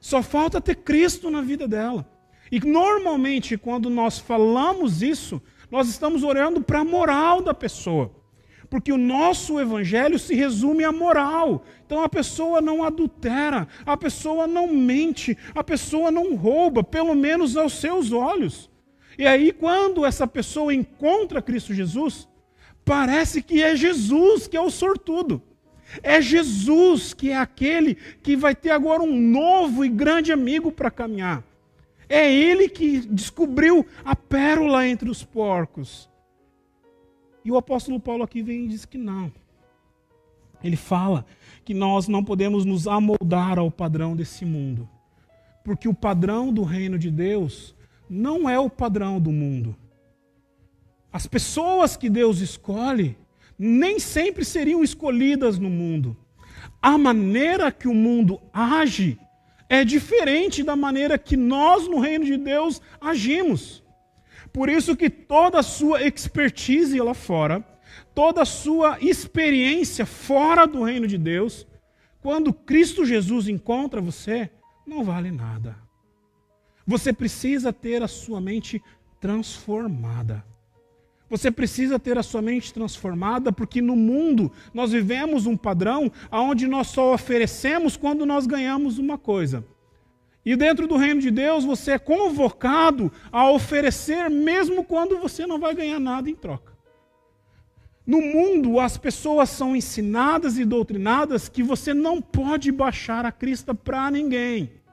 Só 0.00 0.22
falta 0.22 0.60
ter 0.60 0.76
Cristo 0.76 1.30
na 1.30 1.40
vida 1.40 1.66
dela. 1.66 2.06
E 2.52 2.60
normalmente, 2.60 3.56
quando 3.56 3.88
nós 3.88 4.18
falamos 4.18 5.02
isso, 5.02 5.40
nós 5.70 5.88
estamos 5.88 6.22
orando 6.22 6.60
para 6.62 6.80
a 6.80 6.84
moral 6.84 7.40
da 7.40 7.54
pessoa. 7.54 8.14
Porque 8.68 8.92
o 8.92 8.98
nosso 8.98 9.58
evangelho 9.58 10.18
se 10.18 10.34
resume 10.34 10.84
à 10.84 10.92
moral. 10.92 11.64
Então 11.86 12.02
a 12.02 12.08
pessoa 12.08 12.60
não 12.60 12.82
adultera, 12.82 13.66
a 13.86 13.96
pessoa 13.96 14.46
não 14.46 14.72
mente, 14.72 15.38
a 15.54 15.64
pessoa 15.64 16.10
não 16.10 16.34
rouba, 16.34 16.84
pelo 16.84 17.14
menos 17.14 17.56
aos 17.56 17.74
seus 17.74 18.12
olhos. 18.12 18.70
E 19.18 19.26
aí, 19.26 19.52
quando 19.52 20.04
essa 20.04 20.26
pessoa 20.26 20.74
encontra 20.74 21.40
Cristo 21.40 21.72
Jesus, 21.72 22.28
parece 22.84 23.42
que 23.42 23.62
é 23.62 23.76
Jesus 23.76 24.46
que 24.46 24.56
é 24.56 24.60
o 24.60 24.70
sortudo. 24.70 25.42
É 26.02 26.20
Jesus 26.20 27.14
que 27.14 27.30
é 27.30 27.36
aquele 27.36 27.94
que 28.22 28.36
vai 28.36 28.54
ter 28.54 28.70
agora 28.70 29.02
um 29.02 29.18
novo 29.18 29.84
e 29.84 29.88
grande 29.88 30.32
amigo 30.32 30.72
para 30.72 30.90
caminhar. 30.90 31.42
É 32.08 32.32
ele 32.32 32.68
que 32.68 33.00
descobriu 33.00 33.86
a 34.04 34.14
pérola 34.14 34.86
entre 34.86 35.08
os 35.08 35.24
porcos. 35.24 36.08
E 37.44 37.50
o 37.50 37.56
apóstolo 37.56 38.00
Paulo 38.00 38.22
aqui 38.22 38.42
vem 38.42 38.64
e 38.64 38.68
diz 38.68 38.84
que 38.84 38.98
não. 38.98 39.32
Ele 40.62 40.76
fala 40.76 41.26
que 41.64 41.74
nós 41.74 42.08
não 42.08 42.24
podemos 42.24 42.64
nos 42.64 42.86
amoldar 42.86 43.58
ao 43.58 43.70
padrão 43.70 44.16
desse 44.16 44.44
mundo. 44.44 44.88
Porque 45.62 45.88
o 45.88 45.94
padrão 45.94 46.52
do 46.52 46.62
reino 46.62 46.98
de 46.98 47.10
Deus 47.10 47.74
não 48.08 48.48
é 48.48 48.58
o 48.58 48.70
padrão 48.70 49.20
do 49.20 49.30
mundo. 49.30 49.76
As 51.12 51.26
pessoas 51.26 51.96
que 51.96 52.10
Deus 52.10 52.40
escolhe 52.40 53.16
nem 53.58 53.98
sempre 53.98 54.44
seriam 54.44 54.82
escolhidas 54.82 55.58
no 55.58 55.70
mundo. 55.70 56.16
A 56.80 56.98
maneira 56.98 57.72
que 57.72 57.88
o 57.88 57.94
mundo 57.94 58.40
age 58.52 59.18
é 59.68 59.84
diferente 59.84 60.62
da 60.62 60.76
maneira 60.76 61.18
que 61.18 61.36
nós 61.36 61.88
no 61.88 61.98
reino 61.98 62.24
de 62.24 62.36
Deus 62.36 62.80
agimos. 63.00 63.82
Por 64.52 64.68
isso 64.68 64.96
que 64.96 65.10
toda 65.10 65.58
a 65.58 65.62
sua 65.62 66.02
expertise 66.02 67.00
lá 67.00 67.14
fora, 67.14 67.64
toda 68.14 68.42
a 68.42 68.46
sua 68.46 68.98
experiência 69.00 70.06
fora 70.06 70.66
do 70.66 70.82
reino 70.82 71.06
de 71.06 71.18
Deus, 71.18 71.66
quando 72.20 72.52
Cristo 72.52 73.04
Jesus 73.04 73.48
encontra 73.48 74.00
você, 74.00 74.50
não 74.86 75.02
vale 75.02 75.30
nada. 75.30 75.76
Você 76.86 77.12
precisa 77.12 77.72
ter 77.72 78.02
a 78.02 78.08
sua 78.08 78.40
mente 78.40 78.80
transformada. 79.20 80.44
Você 81.28 81.50
precisa 81.50 81.98
ter 81.98 82.18
a 82.18 82.22
sua 82.22 82.42
mente 82.42 82.72
transformada, 82.72 83.50
porque 83.50 83.80
no 83.80 83.96
mundo 83.96 84.52
nós 84.72 84.92
vivemos 84.92 85.46
um 85.46 85.56
padrão 85.56 86.12
onde 86.30 86.66
nós 86.66 86.88
só 86.88 87.14
oferecemos 87.14 87.96
quando 87.96 88.26
nós 88.26 88.46
ganhamos 88.46 88.98
uma 88.98 89.16
coisa. 89.16 89.64
E 90.44 90.54
dentro 90.54 90.86
do 90.86 90.96
reino 90.96 91.20
de 91.20 91.30
Deus, 91.30 91.64
você 91.64 91.92
é 91.92 91.98
convocado 91.98 93.10
a 93.32 93.50
oferecer, 93.50 94.28
mesmo 94.28 94.84
quando 94.84 95.18
você 95.18 95.46
não 95.46 95.58
vai 95.58 95.74
ganhar 95.74 95.98
nada 95.98 96.28
em 96.28 96.34
troca. 96.34 96.74
No 98.06 98.20
mundo, 98.20 98.78
as 98.78 98.98
pessoas 98.98 99.48
são 99.48 99.74
ensinadas 99.74 100.58
e 100.58 100.64
doutrinadas 100.66 101.48
que 101.48 101.62
você 101.62 101.94
não 101.94 102.20
pode 102.20 102.70
baixar 102.70 103.24
a 103.24 103.32
crista 103.32 103.74
para 103.74 104.10
ninguém. 104.10 104.83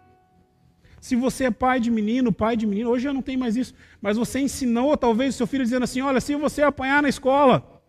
Se 1.01 1.15
você 1.15 1.45
é 1.45 1.51
pai 1.51 1.79
de 1.79 1.89
menino, 1.89 2.31
pai 2.31 2.55
de 2.55 2.67
menino, 2.67 2.91
hoje 2.91 3.05
já 3.05 3.11
não 3.11 3.23
tem 3.23 3.35
mais 3.35 3.57
isso, 3.57 3.73
mas 3.99 4.17
você 4.17 4.39
ensinou 4.39 4.95
talvez 4.95 5.33
o 5.33 5.37
seu 5.37 5.47
filho 5.47 5.63
dizendo 5.63 5.83
assim: 5.83 5.99
olha, 5.99 6.21
se 6.21 6.35
você 6.35 6.61
apanhar 6.61 7.01
na 7.01 7.09
escola, 7.09 7.81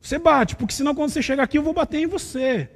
você 0.00 0.20
bate, 0.20 0.54
porque 0.54 0.72
senão 0.72 0.94
quando 0.94 1.10
você 1.10 1.20
chegar 1.20 1.42
aqui 1.42 1.58
eu 1.58 1.64
vou 1.64 1.74
bater 1.74 1.98
em 1.98 2.06
você. 2.06 2.70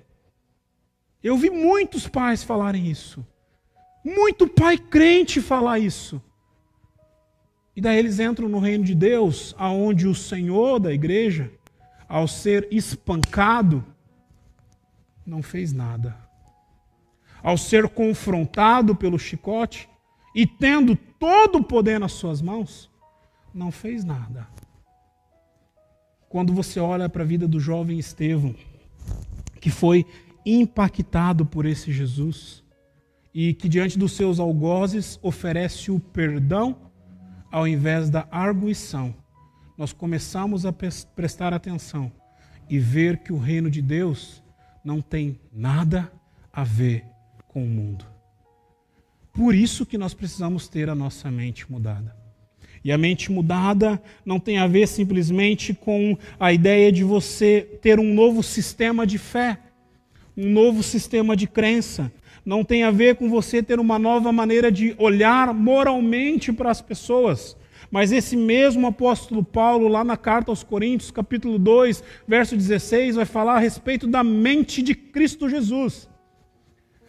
Eu 1.23 1.37
vi 1.37 1.49
muitos 1.49 2.09
pais 2.09 2.43
falarem 2.43 2.91
isso. 2.91 3.25
Muito 4.05 4.49
pai 4.49 4.77
crente 4.77 5.41
falar 5.41 5.79
isso. 5.79 6.21
E 7.75 7.81
daí 7.81 7.99
eles 7.99 8.19
entram 8.19 8.49
no 8.49 8.59
reino 8.59 8.83
de 8.83 8.97
Deus, 8.97 9.55
aonde 9.57 10.09
o 10.09 10.15
Senhor 10.15 10.81
da 10.81 10.93
igreja, 10.93 11.53
ao 12.09 12.27
ser 12.27 12.67
espancado, 12.73 13.85
não 15.25 15.41
fez 15.41 15.73
nada 15.73 16.26
ao 17.47 17.57
ser 17.57 17.89
confrontado 17.89 18.97
pelo 18.97 19.17
chicote 19.17 19.89
e 20.35 20.45
tendo 20.45 20.97
todo 20.97 21.59
o 21.59 21.63
poder 21.63 22.01
nas 22.01 22.11
suas 22.11 22.43
mãos, 22.43 22.91
não 23.55 23.71
fez 23.71 24.03
nada. 24.03 24.49
Quando 26.29 26.53
você 26.53 26.81
olha 26.81 27.09
para 27.09 27.23
a 27.23 27.27
vida 27.27 27.47
do 27.47 27.61
jovem 27.61 28.01
Estevão, 28.01 28.53
que 29.61 29.71
foi 29.71 30.05
impactado 30.45 31.47
por 31.47 31.67
esse 31.67 31.93
Jesus, 31.93 32.65
e 33.33 33.55
que 33.55 33.69
diante 33.69 33.97
dos 33.97 34.11
seus 34.11 34.41
algozes 34.41 35.17
oferece 35.23 35.93
o 35.93 36.01
perdão 36.01 36.77
ao 37.53 37.69
invés 37.69 38.11
da 38.11 38.27
arguição, 38.29 39.15
nós 39.79 39.93
começamos 39.93 40.67
a 40.67 40.73
prestar 40.73 41.55
atenção 41.55 42.11
e 42.69 42.77
ver 42.77 43.19
que 43.19 43.33
o 43.33 43.39
reino 43.39 43.71
de 43.71 43.81
Deus 43.81 44.43
não 44.85 45.01
tem 45.01 45.39
nada 45.53 46.11
a 46.53 46.65
ver 46.65 47.15
com 47.57 47.65
o 47.65 47.67
mundo. 47.67 48.05
Por 49.33 49.55
isso 49.55 49.87
que 49.87 49.97
nós 49.97 50.13
precisamos 50.13 50.69
ter 50.69 50.91
a 50.91 50.95
nossa 50.95 51.31
mente 51.31 51.73
mudada. 51.73 52.15
E 52.85 52.93
a 52.93 52.99
mente 52.99 53.33
mudada 53.33 53.99
não 54.27 54.39
tem 54.39 54.59
a 54.59 54.67
ver 54.67 54.87
simplesmente 54.87 55.73
com 55.73 56.19
a 56.39 56.53
ideia 56.53 56.93
de 56.93 57.03
você 57.03 57.67
ter 57.81 57.99
um 57.99 58.13
novo 58.13 58.43
sistema 58.43 59.07
de 59.07 59.17
fé, 59.17 59.59
um 60.37 60.51
novo 60.51 60.83
sistema 60.83 61.35
de 61.35 61.47
crença. 61.47 62.13
Não 62.45 62.63
tem 62.63 62.83
a 62.83 62.91
ver 62.91 63.17
com 63.17 63.31
você 63.31 63.63
ter 63.63 63.81
uma 63.81 63.99
nova 63.99 64.31
maneira 64.31 64.71
de 64.71 64.95
olhar 64.99 65.55
moralmente 65.55 66.53
para 66.53 66.71
as 66.71 66.83
pessoas. 66.83 67.57
Mas 67.91 68.13
esse 68.13 68.37
mesmo 68.37 68.87
apóstolo 68.87 69.43
Paulo, 69.43 69.89
lá 69.89 70.05
na 70.05 70.19
carta 70.19 70.53
aos 70.53 70.63
Coríntios, 70.63 71.11
capítulo 71.11 71.59
2, 71.59 72.05
verso 72.29 72.55
16, 72.55 73.17
vai 73.17 73.25
falar 73.25 73.55
a 73.55 73.61
respeito 73.61 74.07
da 74.07 74.23
mente 74.23 74.83
de 74.83 74.95
Cristo 74.95 75.49
Jesus. 75.49 76.07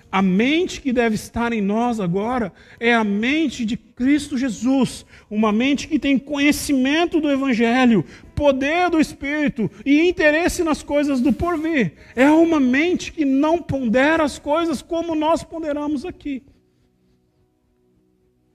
A 0.09 0.21
mente 0.21 0.79
que 0.79 0.93
deve 0.93 1.15
estar 1.15 1.51
em 1.51 1.61
nós 1.61 1.99
agora 1.99 2.53
é 2.79 2.93
a 2.93 3.03
mente 3.03 3.65
de 3.65 3.75
Cristo 3.75 4.37
Jesus, 4.37 5.05
uma 5.29 5.51
mente 5.51 5.87
que 5.87 5.99
tem 5.99 6.17
conhecimento 6.17 7.19
do 7.19 7.29
Evangelho, 7.29 8.05
poder 8.33 8.89
do 8.89 9.01
Espírito 9.01 9.69
e 9.85 10.07
interesse 10.07 10.63
nas 10.63 10.81
coisas 10.81 11.19
do 11.19 11.33
porvir. 11.33 11.93
É 12.15 12.29
uma 12.29 12.59
mente 12.59 13.11
que 13.11 13.25
não 13.25 13.61
pondera 13.61 14.23
as 14.23 14.39
coisas 14.39 14.81
como 14.81 15.13
nós 15.13 15.43
ponderamos 15.43 16.05
aqui. 16.05 16.41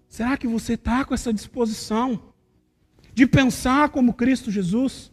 Será 0.08 0.36
que 0.36 0.46
você 0.46 0.74
está 0.74 1.04
com 1.04 1.12
essa 1.12 1.32
disposição 1.32 2.32
de 3.14 3.26
pensar 3.26 3.90
como 3.90 4.14
Cristo 4.14 4.50
Jesus? 4.50 5.12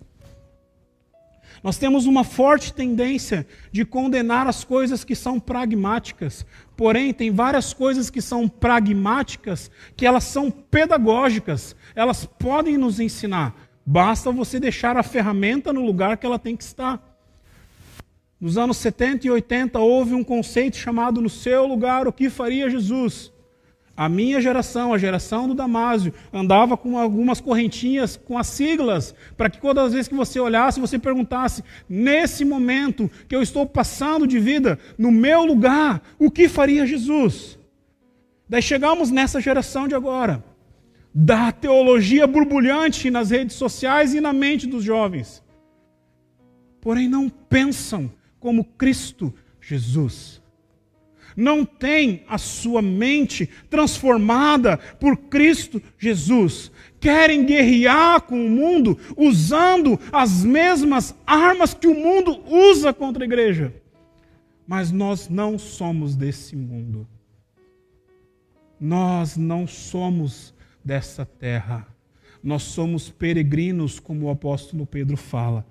Nós 1.64 1.78
temos 1.78 2.06
uma 2.06 2.24
forte 2.24 2.74
tendência 2.74 3.46
de 3.72 3.84
condenar 3.84 4.48
as 4.48 4.64
coisas 4.64 5.04
que 5.04 5.16
são 5.16 5.40
pragmáticas. 5.40 6.46
Porém, 6.78 7.14
tem 7.14 7.32
várias 7.32 7.74
coisas 7.74 8.10
que 8.10 8.22
são 8.22 8.48
pragmáticas 8.48 9.70
que 9.96 10.06
elas 10.06 10.24
são 10.24 10.50
pedagógicas. 10.50 11.76
Elas 11.96 12.26
podem 12.26 12.78
nos 12.78 13.00
ensinar. 13.00 13.56
Basta 13.86 14.32
você 14.32 14.60
deixar 14.60 14.98
a 14.98 15.04
ferramenta 15.04 15.74
no 15.74 15.86
lugar 15.86 16.18
que 16.18 16.26
ela 16.26 16.40
tem 16.40 16.56
que 16.56 16.64
estar. 16.64 17.04
Nos 18.40 18.58
anos 18.58 18.78
70 18.78 19.28
e 19.28 19.32
80 19.32 19.80
houve 19.80 20.14
um 20.14 20.24
conceito 20.24 20.78
chamado 20.78 21.22
no 21.22 21.30
seu 21.30 21.66
lugar 21.66 22.08
o 22.08 22.14
que 22.14 22.30
faria 22.30 22.70
Jesus. 22.70 23.34
A 24.00 24.08
minha 24.08 24.40
geração, 24.40 24.94
a 24.94 24.98
geração 24.98 25.46
do 25.46 25.54
Damásio, 25.54 26.14
andava 26.32 26.78
com 26.78 26.98
algumas 26.98 27.42
correntinhas 27.42 28.16
com 28.16 28.38
as 28.38 28.48
siglas, 28.48 29.14
para 29.36 29.50
que 29.50 29.60
todas 29.60 29.88
as 29.88 29.92
vezes 29.92 30.08
que 30.08 30.16
você 30.16 30.40
olhasse, 30.40 30.80
você 30.80 30.98
perguntasse: 30.98 31.66
nesse 31.90 32.46
momento 32.46 33.12
que 33.28 33.36
eu 33.36 33.42
estou 33.42 33.66
passando 33.66 34.26
de 34.26 34.40
vida, 34.40 34.80
no 34.98 35.12
meu 35.12 35.44
lugar, 35.44 36.02
o 36.18 36.32
que 36.32 36.48
faria 36.48 36.86
Jesus? 36.86 37.60
Daí 38.48 38.62
chegamos 38.62 39.12
nessa 39.12 39.42
geração 39.42 39.86
de 39.86 39.96
agora, 39.96 40.42
da 41.14 41.52
teologia 41.52 42.26
borbulhante 42.26 43.12
nas 43.12 43.32
redes 43.32 43.58
sociais 43.58 44.14
e 44.14 44.22
na 44.22 44.32
mente 44.32 44.66
dos 44.66 44.82
jovens. 44.82 45.44
Porém, 46.80 47.10
não 47.10 47.28
pensam 47.28 48.10
como 48.40 48.64
Cristo 48.64 49.34
Jesus. 49.60 50.39
Não 51.40 51.64
tem 51.64 52.26
a 52.28 52.38
sua 52.38 52.82
mente 52.82 53.50
transformada 53.70 54.76
por 54.76 55.16
Cristo 55.16 55.82
Jesus. 55.98 56.70
Querem 57.00 57.46
guerrear 57.46 58.20
com 58.24 58.46
o 58.46 58.50
mundo 58.50 59.00
usando 59.16 59.98
as 60.12 60.44
mesmas 60.44 61.16
armas 61.26 61.74
que 61.74 61.88
o 61.88 61.96
mundo 61.96 62.44
usa 62.46 62.92
contra 62.92 63.24
a 63.24 63.26
igreja. 63.26 63.74
Mas 64.68 64.92
nós 64.92 65.30
não 65.30 65.58
somos 65.58 66.14
desse 66.14 66.58
mundo. 66.58 67.08
Nós 68.78 69.38
não 69.38 69.66
somos 69.66 70.54
dessa 70.84 71.26
terra. 71.26 71.88
Nós 72.44 72.64
somos 72.64 73.10
peregrinos, 73.10 73.98
como 73.98 74.26
o 74.26 74.30
apóstolo 74.30 74.86
Pedro 74.86 75.16
fala. 75.16 75.66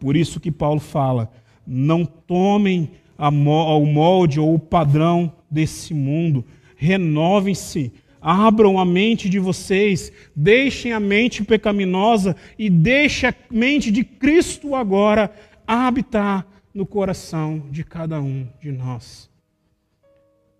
Por 0.00 0.16
isso 0.16 0.40
que 0.40 0.50
Paulo 0.50 0.80
fala: 0.80 1.32
não 1.64 2.04
tomem 2.04 2.90
o 3.18 3.86
molde 3.86 4.40
ou 4.40 4.54
o 4.54 4.58
padrão 4.58 5.32
desse 5.50 5.94
mundo, 5.94 6.44
renovem-se, 6.76 7.92
abram 8.20 8.78
a 8.78 8.84
mente 8.84 9.28
de 9.28 9.38
vocês, 9.38 10.12
deixem 10.34 10.92
a 10.92 11.00
mente 11.00 11.44
pecaminosa 11.44 12.36
e 12.58 12.70
deixem 12.70 13.28
a 13.28 13.34
mente 13.50 13.90
de 13.90 14.04
Cristo 14.04 14.74
agora 14.74 15.32
habitar 15.66 16.46
no 16.72 16.86
coração 16.86 17.66
de 17.70 17.84
cada 17.84 18.20
um 18.20 18.48
de 18.60 18.72
nós. 18.72 19.30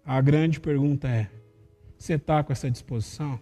A 0.05 0.21
grande 0.21 0.61
pergunta 0.61 1.09
é: 1.09 1.29
você 1.97 2.15
está 2.15 2.43
com 2.43 2.53
essa 2.53 2.71
disposição? 2.71 3.39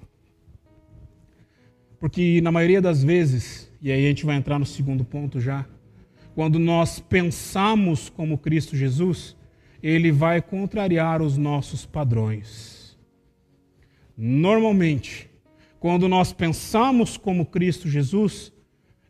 Porque 1.98 2.40
na 2.40 2.50
maioria 2.50 2.80
das 2.80 3.02
vezes, 3.02 3.70
e 3.80 3.90
aí 3.90 4.04
a 4.04 4.08
gente 4.08 4.24
vai 4.24 4.36
entrar 4.36 4.58
no 4.58 4.66
segundo 4.66 5.04
ponto 5.04 5.40
já, 5.40 5.66
quando 6.34 6.58
nós 6.58 7.00
pensamos 7.00 8.08
como 8.08 8.38
Cristo 8.38 8.76
Jesus, 8.76 9.36
ele 9.82 10.12
vai 10.12 10.40
contrariar 10.40 11.22
os 11.22 11.36
nossos 11.36 11.86
padrões. 11.86 12.98
Normalmente, 14.16 15.30
quando 15.78 16.08
nós 16.08 16.32
pensamos 16.32 17.16
como 17.16 17.46
Cristo 17.46 17.88
Jesus, 17.88 18.52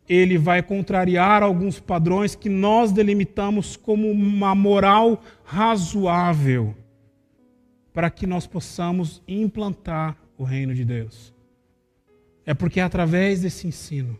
ele 0.07 0.37
vai 0.37 0.63
contrariar 0.63 1.43
alguns 1.43 1.79
padrões 1.79 2.35
que 2.35 2.49
nós 2.49 2.91
delimitamos 2.91 3.75
como 3.75 4.09
uma 4.09 4.55
moral 4.55 5.21
razoável 5.43 6.75
para 7.93 8.09
que 8.09 8.25
nós 8.25 8.47
possamos 8.47 9.21
implantar 9.27 10.17
o 10.37 10.43
reino 10.43 10.73
de 10.73 10.85
Deus. 10.85 11.33
É 12.45 12.53
porque 12.53 12.79
é 12.79 12.83
através 12.83 13.41
desse 13.41 13.67
ensino 13.67 14.17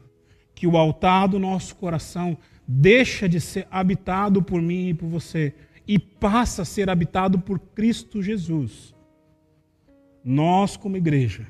que 0.53 0.67
o 0.67 0.77
altar 0.77 1.27
do 1.27 1.39
nosso 1.39 1.75
coração 1.75 2.37
deixa 2.67 3.27
de 3.27 3.39
ser 3.39 3.67
habitado 3.69 4.41
por 4.41 4.61
mim 4.61 4.89
e 4.89 4.93
por 4.93 5.07
você 5.07 5.53
e 5.87 5.99
passa 5.99 6.61
a 6.61 6.65
ser 6.65 6.89
habitado 6.89 7.39
por 7.39 7.59
Cristo 7.59 8.21
Jesus. 8.21 8.95
Nós, 10.23 10.77
como 10.77 10.97
igreja, 10.97 11.47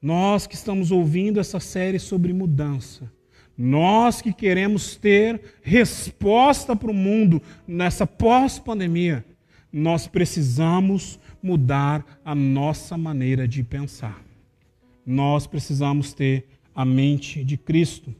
nós 0.00 0.46
que 0.46 0.54
estamos 0.54 0.90
ouvindo 0.90 1.40
essa 1.40 1.58
série 1.58 1.98
sobre 1.98 2.32
mudança, 2.32 3.10
nós 3.58 4.20
que 4.20 4.32
queremos 4.32 4.96
ter 4.96 5.40
resposta 5.62 6.76
para 6.76 6.90
o 6.90 6.94
mundo 6.94 7.42
nessa 7.66 8.06
pós-pandemia, 8.06 9.24
nós 9.72 10.06
precisamos 10.06 11.18
mudar 11.42 12.20
a 12.24 12.34
nossa 12.34 12.96
maneira 12.96 13.48
de 13.48 13.62
pensar. 13.62 14.22
Nós 15.04 15.46
precisamos 15.46 16.12
ter 16.12 16.46
a 16.74 16.84
mente 16.84 17.44
de 17.44 17.56
Cristo. 17.56 18.14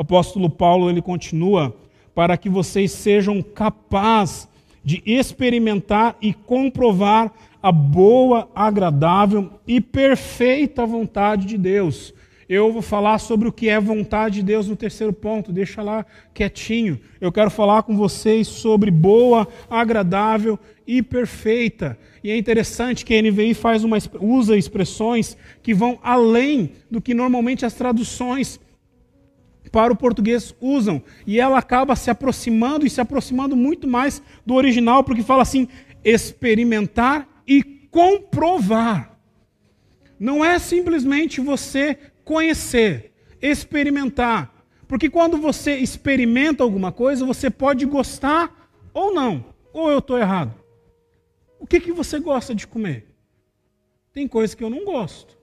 O 0.00 0.02
apóstolo 0.02 0.48
Paulo 0.48 0.88
ele 0.88 1.02
continua 1.02 1.76
para 2.14 2.34
que 2.38 2.48
vocês 2.48 2.90
sejam 2.90 3.42
capazes 3.42 4.48
de 4.82 5.02
experimentar 5.04 6.16
e 6.22 6.32
comprovar 6.32 7.30
a 7.62 7.70
boa, 7.70 8.48
agradável 8.54 9.50
e 9.66 9.78
perfeita 9.78 10.86
vontade 10.86 11.44
de 11.44 11.58
Deus 11.58 12.14
eu 12.50 12.72
vou 12.72 12.82
falar 12.82 13.18
sobre 13.20 13.46
o 13.46 13.52
que 13.52 13.68
é 13.68 13.78
vontade 13.78 14.36
de 14.36 14.42
Deus 14.42 14.66
no 14.66 14.74
terceiro 14.74 15.12
ponto, 15.12 15.52
deixa 15.52 15.84
lá 15.84 16.04
quietinho. 16.34 16.98
Eu 17.20 17.30
quero 17.30 17.48
falar 17.48 17.84
com 17.84 17.96
vocês 17.96 18.48
sobre 18.48 18.90
boa, 18.90 19.46
agradável 19.70 20.58
e 20.84 21.00
perfeita. 21.00 21.96
E 22.24 22.28
é 22.28 22.36
interessante 22.36 23.04
que 23.04 23.14
a 23.14 23.22
NVI 23.22 23.54
faz 23.54 23.84
uma, 23.84 23.98
usa 24.20 24.56
expressões 24.56 25.36
que 25.62 25.72
vão 25.72 26.00
além 26.02 26.72
do 26.90 27.00
que 27.00 27.14
normalmente 27.14 27.64
as 27.64 27.74
traduções 27.74 28.58
para 29.70 29.92
o 29.92 29.96
português 29.96 30.54
usam. 30.60 31.02
E 31.26 31.38
ela 31.40 31.58
acaba 31.58 31.96
se 31.96 32.10
aproximando 32.10 32.86
e 32.86 32.90
se 32.90 33.00
aproximando 33.00 33.56
muito 33.56 33.86
mais 33.86 34.22
do 34.44 34.54
original, 34.54 35.04
porque 35.04 35.22
fala 35.22 35.42
assim: 35.42 35.68
experimentar 36.04 37.28
e 37.46 37.62
comprovar. 37.62 39.18
Não 40.18 40.44
é 40.44 40.58
simplesmente 40.58 41.40
você 41.40 41.98
conhecer, 42.24 43.12
experimentar. 43.40 44.54
Porque 44.86 45.08
quando 45.08 45.38
você 45.38 45.76
experimenta 45.76 46.62
alguma 46.62 46.92
coisa, 46.92 47.24
você 47.24 47.48
pode 47.48 47.86
gostar 47.86 48.70
ou 48.92 49.14
não. 49.14 49.44
Ou 49.72 49.90
eu 49.90 50.00
estou 50.00 50.18
errado? 50.18 50.54
O 51.58 51.66
que, 51.66 51.80
que 51.80 51.92
você 51.92 52.18
gosta 52.18 52.54
de 52.54 52.66
comer? 52.66 53.06
Tem 54.12 54.26
coisa 54.26 54.56
que 54.56 54.64
eu 54.64 54.70
não 54.70 54.84
gosto. 54.84 55.38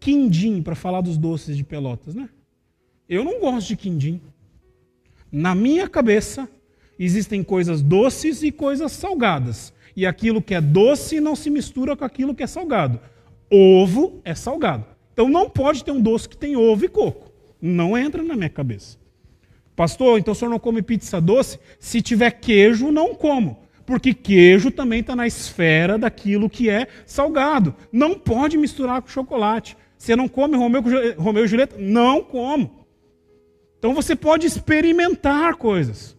Quindim, 0.00 0.62
para 0.62 0.74
falar 0.74 1.00
dos 1.00 1.16
doces 1.16 1.56
de 1.56 1.64
pelotas, 1.64 2.14
né? 2.14 2.28
Eu 3.08 3.22
não 3.22 3.38
gosto 3.38 3.68
de 3.68 3.76
quindim. 3.76 4.20
Na 5.30 5.54
minha 5.54 5.88
cabeça, 5.88 6.48
existem 6.98 7.42
coisas 7.42 7.82
doces 7.82 8.42
e 8.42 8.50
coisas 8.50 8.92
salgadas. 8.92 9.72
E 9.96 10.06
aquilo 10.06 10.42
que 10.42 10.54
é 10.54 10.60
doce 10.60 11.20
não 11.20 11.36
se 11.36 11.50
mistura 11.50 11.96
com 11.96 12.04
aquilo 12.04 12.34
que 12.34 12.42
é 12.42 12.46
salgado. 12.46 13.00
Ovo 13.50 14.20
é 14.24 14.34
salgado. 14.34 14.86
Então 15.12 15.28
não 15.28 15.48
pode 15.48 15.84
ter 15.84 15.92
um 15.92 16.00
doce 16.00 16.28
que 16.28 16.36
tem 16.36 16.56
ovo 16.56 16.84
e 16.84 16.88
coco. 16.88 17.30
Não 17.60 17.96
entra 17.96 18.22
na 18.22 18.34
minha 18.34 18.48
cabeça. 18.48 18.98
Pastor, 19.76 20.18
então 20.18 20.32
o 20.32 20.34
senhor 20.34 20.50
não 20.50 20.58
come 20.58 20.82
pizza 20.82 21.20
doce? 21.20 21.58
Se 21.78 22.00
tiver 22.00 22.30
queijo, 22.30 22.90
não 22.90 23.14
como. 23.14 23.58
Porque 23.84 24.14
queijo 24.14 24.70
também 24.70 25.00
está 25.00 25.14
na 25.14 25.26
esfera 25.26 25.98
daquilo 25.98 26.48
que 26.48 26.70
é 26.70 26.88
salgado. 27.04 27.74
Não 27.92 28.18
pode 28.18 28.56
misturar 28.56 29.02
com 29.02 29.08
chocolate. 29.08 29.76
Você 29.98 30.16
não 30.16 30.28
come 30.28 30.56
Romeu, 30.56 30.82
Romeu 31.18 31.44
e 31.44 31.48
Julieta? 31.48 31.76
Não 31.78 32.22
como. 32.22 32.83
Então 33.84 33.92
você 33.92 34.16
pode 34.16 34.46
experimentar 34.46 35.56
coisas, 35.56 36.16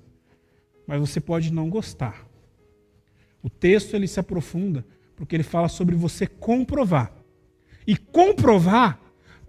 mas 0.86 0.99
você 0.99 1.19
pode 1.19 1.51
não 1.51 1.67
gostar. 1.67 2.23
O 3.41 3.49
texto 3.49 3.95
ele 3.95 4.08
se 4.08 4.19
aprofunda 4.19 4.86
porque 5.15 5.36
ele 5.36 5.41
fala 5.41 5.67
sobre 5.67 5.95
você 5.95 6.28
comprovar. 6.28 7.12
E 7.88 7.97
comprovar 7.97 8.99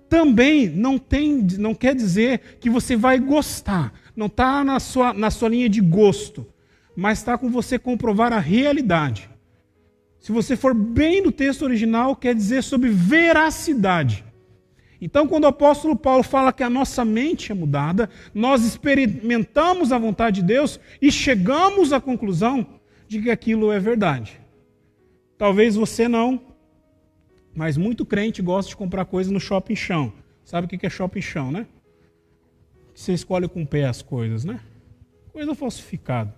também 0.08 0.66
não, 0.66 0.98
tem, 0.98 1.46
não 1.58 1.74
quer 1.74 1.94
dizer 1.94 2.56
que 2.58 2.70
você 2.70 2.96
vai 2.96 3.18
gostar. 3.18 3.92
Não 4.16 4.28
está 4.28 4.64
na 4.64 4.80
sua, 4.80 5.12
na 5.12 5.30
sua 5.30 5.50
linha 5.50 5.68
de 5.68 5.82
gosto. 5.82 6.46
Mas 6.96 7.18
está 7.18 7.36
com 7.36 7.50
você 7.50 7.78
comprovar 7.78 8.32
a 8.32 8.40
realidade. 8.40 9.28
Se 10.20 10.32
você 10.32 10.56
for 10.56 10.72
bem 10.72 11.20
no 11.20 11.30
texto 11.30 11.66
original, 11.66 12.16
quer 12.16 12.34
dizer 12.34 12.62
sobre 12.62 12.88
veracidade. 12.88 14.24
Então, 15.00 15.26
quando 15.26 15.44
o 15.44 15.48
apóstolo 15.48 15.94
Paulo 15.94 16.22
fala 16.22 16.52
que 16.52 16.62
a 16.62 16.70
nossa 16.70 17.04
mente 17.04 17.52
é 17.52 17.54
mudada, 17.54 18.08
nós 18.34 18.64
experimentamos 18.64 19.92
a 19.92 19.98
vontade 19.98 20.40
de 20.40 20.46
Deus 20.46 20.80
e 21.00 21.12
chegamos 21.12 21.92
à 21.92 22.00
conclusão 22.00 22.66
de 23.06 23.20
que 23.20 23.30
aquilo 23.30 23.70
é 23.70 23.78
verdade. 23.78 24.40
Talvez 25.36 25.76
você 25.76 26.08
não, 26.08 26.40
mas 27.54 27.76
muito 27.76 28.06
crente 28.06 28.40
gosta 28.40 28.70
de 28.70 28.76
comprar 28.76 29.04
coisa 29.04 29.30
no 29.30 29.40
shopping 29.40 29.76
chão. 29.76 30.12
Sabe 30.44 30.66
o 30.66 30.68
que 30.68 30.86
é 30.86 30.90
shopping 30.90 31.20
chão, 31.20 31.52
né? 31.52 31.66
Você 32.94 33.12
escolhe 33.12 33.46
com 33.46 33.62
o 33.62 33.66
pé 33.66 33.84
as 33.84 34.00
coisas, 34.00 34.44
né? 34.44 34.60
Coisa 35.32 35.54
falsificada. 35.54 36.34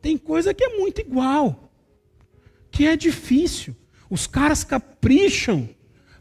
Tem 0.00 0.18
coisa 0.18 0.52
que 0.52 0.64
é 0.64 0.76
muito 0.76 1.00
igual, 1.00 1.72
que 2.72 2.86
é 2.86 2.96
difícil. 2.96 3.76
Os 4.10 4.26
caras 4.26 4.64
capricham 4.64 5.68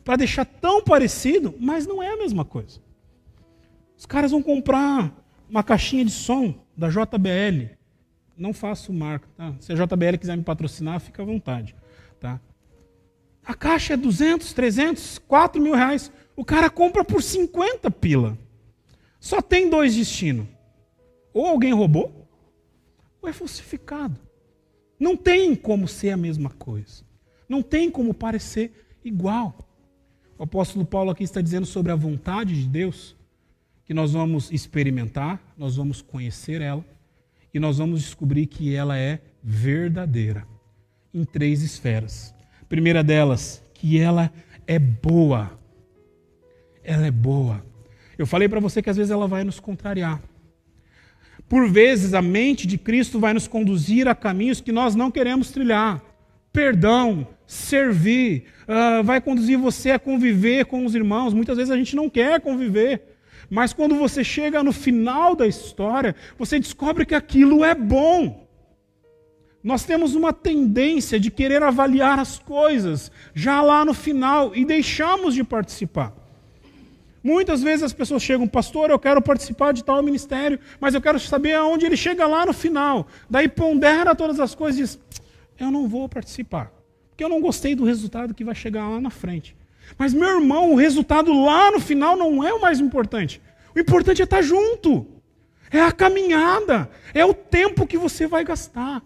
para 0.04 0.16
deixar 0.16 0.46
tão 0.46 0.84
parecido, 0.84 1.54
mas 1.60 1.86
não 1.86 2.02
é 2.02 2.14
a 2.14 2.18
mesma 2.18 2.44
coisa. 2.44 2.80
Os 3.98 4.06
caras 4.06 4.32
vão 4.32 4.42
comprar 4.42 5.14
uma 5.50 5.64
caixinha 5.64 6.04
de 6.04 6.12
som 6.12 6.56
da 6.76 6.90
JBL. 6.90 7.76
Não 8.36 8.54
faço 8.54 8.92
marca, 8.92 9.28
tá? 9.38 9.54
Se 9.60 9.72
a 9.72 9.76
JBL 9.76 10.18
quiser 10.20 10.36
me 10.36 10.44
patrocinar, 10.44 11.00
fica 11.00 11.22
à 11.22 11.26
vontade, 11.26 11.76
tá? 12.20 12.40
A 13.46 13.54
caixa 13.54 13.94
é 13.94 13.98
200, 13.98 14.54
300, 14.54 15.20
4 15.20 15.62
mil 15.62 15.76
reais. 15.76 16.12
O 16.36 16.46
cara 16.46 16.70
compra 16.70 17.04
por 17.04 17.22
50 17.22 17.90
pila. 17.92 18.38
Só 19.20 19.42
tem 19.42 19.70
dois 19.70 19.96
destinos. 19.96 20.48
Ou 21.34 21.46
alguém 21.46 21.74
roubou, 21.74 22.28
ou 23.22 23.30
é 23.30 23.34
falsificado. 23.34 24.20
Não 25.00 25.16
tem 25.16 25.56
como 25.56 25.88
ser 25.88 26.12
a 26.12 26.18
mesma 26.18 26.50
coisa. 26.50 27.04
Não 27.48 27.62
tem 27.62 27.90
como 27.90 28.14
parecer 28.14 28.72
igual. 29.04 29.58
O 30.42 30.44
apóstolo 30.44 30.84
Paulo 30.84 31.12
aqui 31.12 31.24
está 31.24 31.40
dizendo 31.40 31.68
sobre 31.68 31.92
a 31.92 31.96
vontade 31.96 32.60
de 32.60 32.68
Deus, 32.68 33.16
que 33.86 33.94
nós 33.94 34.14
vamos 34.14 34.52
experimentar, 34.52 35.40
nós 35.56 35.76
vamos 35.76 36.02
conhecer 36.02 36.62
ela 36.62 36.84
e 37.54 37.60
nós 37.60 37.78
vamos 37.78 38.02
descobrir 38.02 38.48
que 38.48 38.74
ela 38.74 38.98
é 38.98 39.20
verdadeira 39.44 40.44
em 41.14 41.24
três 41.24 41.62
esferas. 41.62 42.34
A 42.60 42.66
primeira 42.66 43.04
delas, 43.04 43.64
que 43.76 44.00
ela 44.00 44.34
é 44.66 44.80
boa. 44.80 45.60
Ela 46.84 47.06
é 47.06 47.12
boa. 47.12 47.64
Eu 48.18 48.26
falei 48.26 48.50
para 48.50 48.60
você 48.60 48.82
que 48.82 48.90
às 48.90 48.98
vezes 48.98 49.12
ela 49.12 49.28
vai 49.28 49.44
nos 49.44 49.60
contrariar. 49.60 50.20
Por 51.48 51.70
vezes 51.70 52.16
a 52.16 52.22
mente 52.24 52.66
de 52.66 52.80
Cristo 52.80 53.20
vai 53.20 53.36
nos 53.36 53.48
conduzir 53.48 54.08
a 54.08 54.16
caminhos 54.16 54.60
que 54.60 54.72
nós 54.72 54.96
não 54.96 55.12
queremos 55.12 55.52
trilhar. 55.52 56.02
Perdão, 56.52 57.28
servir, 57.52 58.46
uh, 58.64 59.04
vai 59.04 59.20
conduzir 59.20 59.58
você 59.58 59.92
a 59.92 60.00
conviver 60.00 60.66
com 60.66 60.86
os 60.86 60.96
irmãos. 60.96 61.34
Muitas 61.34 61.58
vezes 61.58 61.70
a 61.70 61.76
gente 61.76 61.98
não 61.98 62.10
quer 62.10 62.40
conviver. 62.40 63.02
Mas 63.50 63.74
quando 63.74 63.96
você 63.96 64.24
chega 64.24 64.64
no 64.64 64.72
final 64.72 65.36
da 65.36 65.46
história, 65.46 66.16
você 66.40 66.58
descobre 66.58 67.06
que 67.06 67.14
aquilo 67.14 67.66
é 67.66 67.76
bom. 67.76 68.48
Nós 69.62 69.84
temos 69.84 70.16
uma 70.16 70.32
tendência 70.32 71.20
de 71.20 71.30
querer 71.30 71.62
avaliar 71.62 72.18
as 72.20 72.40
coisas 72.40 73.12
já 73.36 73.62
lá 73.62 73.84
no 73.84 73.94
final 73.94 74.56
e 74.56 74.64
deixamos 74.64 75.36
de 75.36 75.44
participar. 75.44 76.14
Muitas 77.22 77.62
vezes 77.62 77.84
as 77.84 77.94
pessoas 77.94 78.24
chegam, 78.24 78.48
pastor, 78.48 78.90
eu 78.90 78.98
quero 78.98 79.22
participar 79.22 79.74
de 79.74 79.84
tal 79.84 80.02
ministério, 80.02 80.58
mas 80.80 80.96
eu 80.96 81.02
quero 81.02 81.20
saber 81.20 81.54
aonde 81.54 81.86
ele 81.86 81.98
chega 81.98 82.26
lá 82.26 82.46
no 82.46 82.54
final. 82.54 83.08
Daí 83.30 83.50
pondera 83.50 84.16
todas 84.16 84.40
as 84.40 84.56
coisas 84.56 84.80
e 84.80 84.84
diz: 84.84 85.00
eu 85.60 85.70
não 85.70 85.88
vou 85.88 86.08
participar, 86.08 86.72
porque 87.22 87.26
eu 87.26 87.30
não 87.30 87.40
gostei 87.40 87.76
do 87.76 87.86
resultado 87.86 88.34
que 88.34 88.44
vai 88.44 88.56
chegar 88.56 88.90
lá 88.90 89.00
na 89.00 89.12
frente. 89.12 89.56
Mas, 89.96 90.12
meu 90.12 90.28
irmão, 90.28 90.72
o 90.72 90.76
resultado 90.76 91.32
lá 91.32 91.70
no 91.70 91.80
final 91.80 92.18
não 92.18 92.44
é 92.44 92.52
o 92.52 92.60
mais 92.60 92.80
importante. 92.80 93.40
O 93.76 93.80
importante 93.80 94.22
é 94.22 94.26
estar 94.26 94.42
junto, 94.42 95.06
é 95.70 95.80
a 95.80 95.92
caminhada, 95.92 96.90
é 97.14 97.24
o 97.24 97.32
tempo 97.32 97.86
que 97.86 97.96
você 97.96 98.26
vai 98.26 98.44
gastar. 98.44 99.04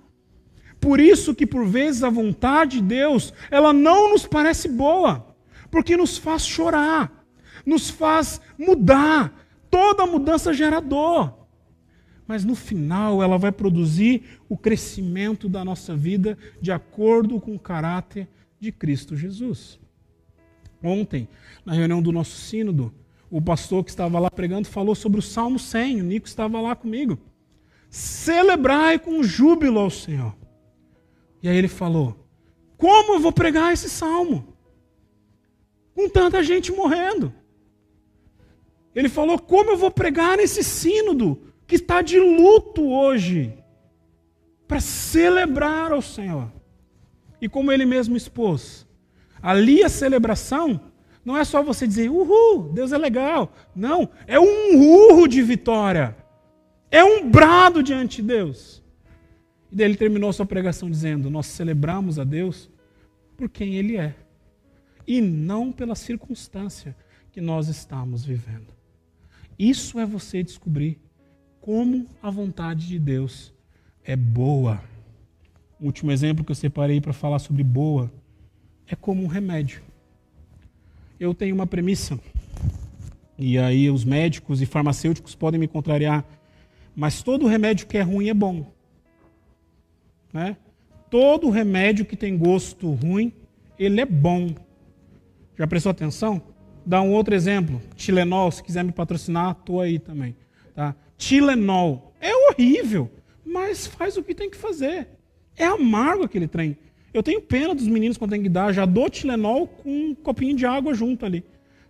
Por 0.79 1.01
isso 1.01 1.35
que 1.35 1.45
por 1.45 1.65
vezes 1.65 2.03
a 2.03 2.09
vontade 2.09 2.79
de 2.79 2.83
Deus, 2.83 3.33
ela 3.51 3.73
não 3.73 4.11
nos 4.11 4.25
parece 4.25 4.69
boa, 4.69 5.35
porque 5.69 5.97
nos 5.97 6.17
faz 6.17 6.45
chorar, 6.45 7.11
nos 7.65 7.89
faz 7.89 8.39
mudar. 8.57 9.33
Toda 9.69 10.05
mudança 10.05 10.53
gera 10.53 10.79
dor. 10.79 11.44
Mas 12.27 12.43
no 12.43 12.55
final 12.55 13.21
ela 13.21 13.37
vai 13.37 13.51
produzir 13.51 14.39
o 14.49 14.57
crescimento 14.57 15.47
da 15.47 15.63
nossa 15.63 15.95
vida 15.95 16.37
de 16.61 16.71
acordo 16.71 17.39
com 17.39 17.55
o 17.55 17.59
caráter 17.59 18.27
de 18.59 18.71
Cristo 18.71 19.15
Jesus. 19.15 19.79
Ontem, 20.83 21.27
na 21.63 21.73
reunião 21.73 22.01
do 22.01 22.11
nosso 22.11 22.35
sínodo, 22.37 22.93
o 23.29 23.41
pastor 23.41 23.83
que 23.83 23.89
estava 23.89 24.19
lá 24.19 24.29
pregando 24.29 24.67
falou 24.67 24.95
sobre 24.95 25.19
o 25.19 25.23
Salmo 25.23 25.59
100, 25.59 26.01
o 26.01 26.03
Nico 26.03 26.27
estava 26.27 26.61
lá 26.61 26.75
comigo. 26.75 27.17
Celebrai 27.89 28.99
com 28.99 29.23
júbilo 29.23 29.79
ao 29.79 29.89
Senhor. 29.89 30.35
E 31.41 31.49
aí 31.49 31.57
ele 31.57 31.67
falou: 31.67 32.27
Como 32.77 33.13
eu 33.13 33.19
vou 33.19 33.31
pregar 33.31 33.73
esse 33.73 33.89
salmo? 33.89 34.55
Com 35.93 36.09
tanta 36.09 36.43
gente 36.43 36.71
morrendo. 36.71 37.33
Ele 38.93 39.09
falou: 39.09 39.37
Como 39.39 39.71
eu 39.71 39.77
vou 39.77 39.91
pregar 39.91 40.37
nesse 40.37 40.63
sínodo 40.63 41.44
que 41.67 41.75
está 41.75 42.01
de 42.01 42.19
luto 42.19 42.87
hoje? 42.89 43.53
Para 44.67 44.79
celebrar 44.79 45.91
ao 45.91 46.01
Senhor. 46.01 46.51
E 47.41 47.47
como 47.47 47.71
ele 47.71 47.85
mesmo 47.85 48.15
expôs, 48.15 48.87
ali 49.41 49.83
a 49.83 49.89
celebração 49.89 50.79
não 51.23 51.35
é 51.35 51.43
só 51.43 51.63
você 51.63 51.87
dizer, 51.87 52.09
uhul, 52.09 52.71
Deus 52.71 52.91
é 52.91 52.97
legal. 52.97 53.51
Não, 53.75 54.09
é 54.27 54.39
um 54.39 54.79
urro 54.79 55.27
de 55.27 55.41
vitória. 55.41 56.15
É 56.91 57.03
um 57.03 57.29
brado 57.29 57.81
diante 57.81 58.21
de 58.21 58.27
Deus. 58.27 58.83
E 59.71 59.75
daí 59.75 59.87
ele 59.87 59.97
terminou 59.97 60.31
sua 60.31 60.45
pregação 60.45 60.89
dizendo: 60.89 61.29
Nós 61.29 61.47
celebramos 61.47 62.19
a 62.19 62.23
Deus 62.23 62.69
por 63.35 63.49
quem 63.49 63.75
Ele 63.75 63.97
é, 63.97 64.15
e 65.05 65.19
não 65.19 65.71
pela 65.71 65.95
circunstância 65.95 66.95
que 67.31 67.41
nós 67.41 67.67
estamos 67.67 68.23
vivendo. 68.23 68.73
Isso 69.59 69.99
é 69.99 70.05
você 70.05 70.41
descobrir 70.41 70.99
como 71.65 72.05
a 72.21 72.29
vontade 72.29 72.87
de 72.87 72.99
Deus 72.99 73.51
é 74.03 74.15
boa. 74.15 74.83
O 75.81 75.85
último 75.87 76.11
exemplo 76.11 76.45
que 76.45 76.51
eu 76.51 76.55
separei 76.55 77.01
para 77.01 77.11
falar 77.11 77.39
sobre 77.39 77.63
boa 77.63 78.13
é 78.85 78.95
como 78.95 79.23
um 79.23 79.27
remédio. 79.27 79.81
Eu 81.19 81.33
tenho 81.33 81.55
uma 81.55 81.65
premissa, 81.65 82.19
e 83.35 83.57
aí 83.57 83.89
os 83.89 84.05
médicos 84.05 84.61
e 84.61 84.65
farmacêuticos 84.67 85.33
podem 85.33 85.59
me 85.59 85.67
contrariar, 85.67 86.23
mas 86.95 87.23
todo 87.23 87.47
remédio 87.47 87.87
que 87.87 87.97
é 87.97 88.03
ruim 88.03 88.29
é 88.29 88.33
bom. 88.35 88.71
Né? 90.31 90.57
Todo 91.09 91.49
remédio 91.49 92.05
que 92.05 92.15
tem 92.15 92.37
gosto 92.37 92.91
ruim, 92.91 93.33
ele 93.79 93.99
é 93.99 94.05
bom. 94.05 94.53
Já 95.57 95.65
prestou 95.65 95.89
atenção? 95.89 96.43
Dá 96.85 97.01
um 97.01 97.11
outro 97.11 97.33
exemplo. 97.33 97.81
Tilenol, 97.95 98.51
se 98.51 98.61
quiser 98.61 98.83
me 98.83 98.91
patrocinar, 98.91 99.57
estou 99.59 99.81
aí 99.81 99.97
também. 99.97 100.35
Tá? 100.75 100.95
Tilenol. 101.17 102.13
É 102.19 102.31
horrível, 102.33 103.11
mas 103.45 103.85
faz 103.87 104.17
o 104.17 104.23
que 104.23 104.33
tem 104.33 104.49
que 104.49 104.57
fazer. 104.57 105.07
É 105.55 105.65
amargo 105.65 106.23
aquele 106.23 106.47
trem. 106.47 106.77
Eu 107.13 107.23
tenho 107.23 107.41
pena 107.41 107.73
dos 107.73 107.87
meninos 107.87 108.17
quando 108.17 108.31
tem 108.31 108.43
que 108.43 108.49
dar, 108.49 108.73
já 108.73 108.85
dou 108.85 109.09
Tilenol 109.09 109.67
com 109.67 109.89
um 109.89 110.15
copinho 110.15 110.55
de 110.55 110.65
água 110.65 110.93
junto 110.93 111.25
ali. 111.25 111.45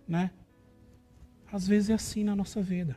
Né? 0.06 0.30
Às 1.50 1.66
vezes 1.66 1.90
é 1.90 1.94
assim 1.94 2.22
na 2.22 2.36
nossa 2.36 2.62
vida. 2.62 2.96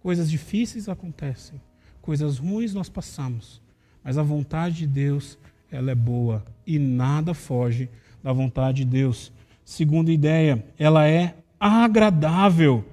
Coisas 0.00 0.30
difíceis 0.30 0.88
acontecem, 0.88 1.60
coisas 2.00 2.38
ruins 2.38 2.72
nós 2.72 2.88
passamos. 2.88 3.60
Mas 4.02 4.16
a 4.16 4.22
vontade 4.22 4.76
de 4.76 4.86
Deus, 4.86 5.36
ela 5.70 5.90
é 5.90 5.94
boa 5.94 6.44
e 6.66 6.78
nada 6.78 7.34
foge 7.34 7.90
da 8.22 8.32
vontade 8.32 8.78
de 8.78 8.84
Deus. 8.84 9.32
Segunda 9.64 10.12
ideia, 10.12 10.64
ela 10.78 11.08
é 11.08 11.34
agradável. 11.58 12.84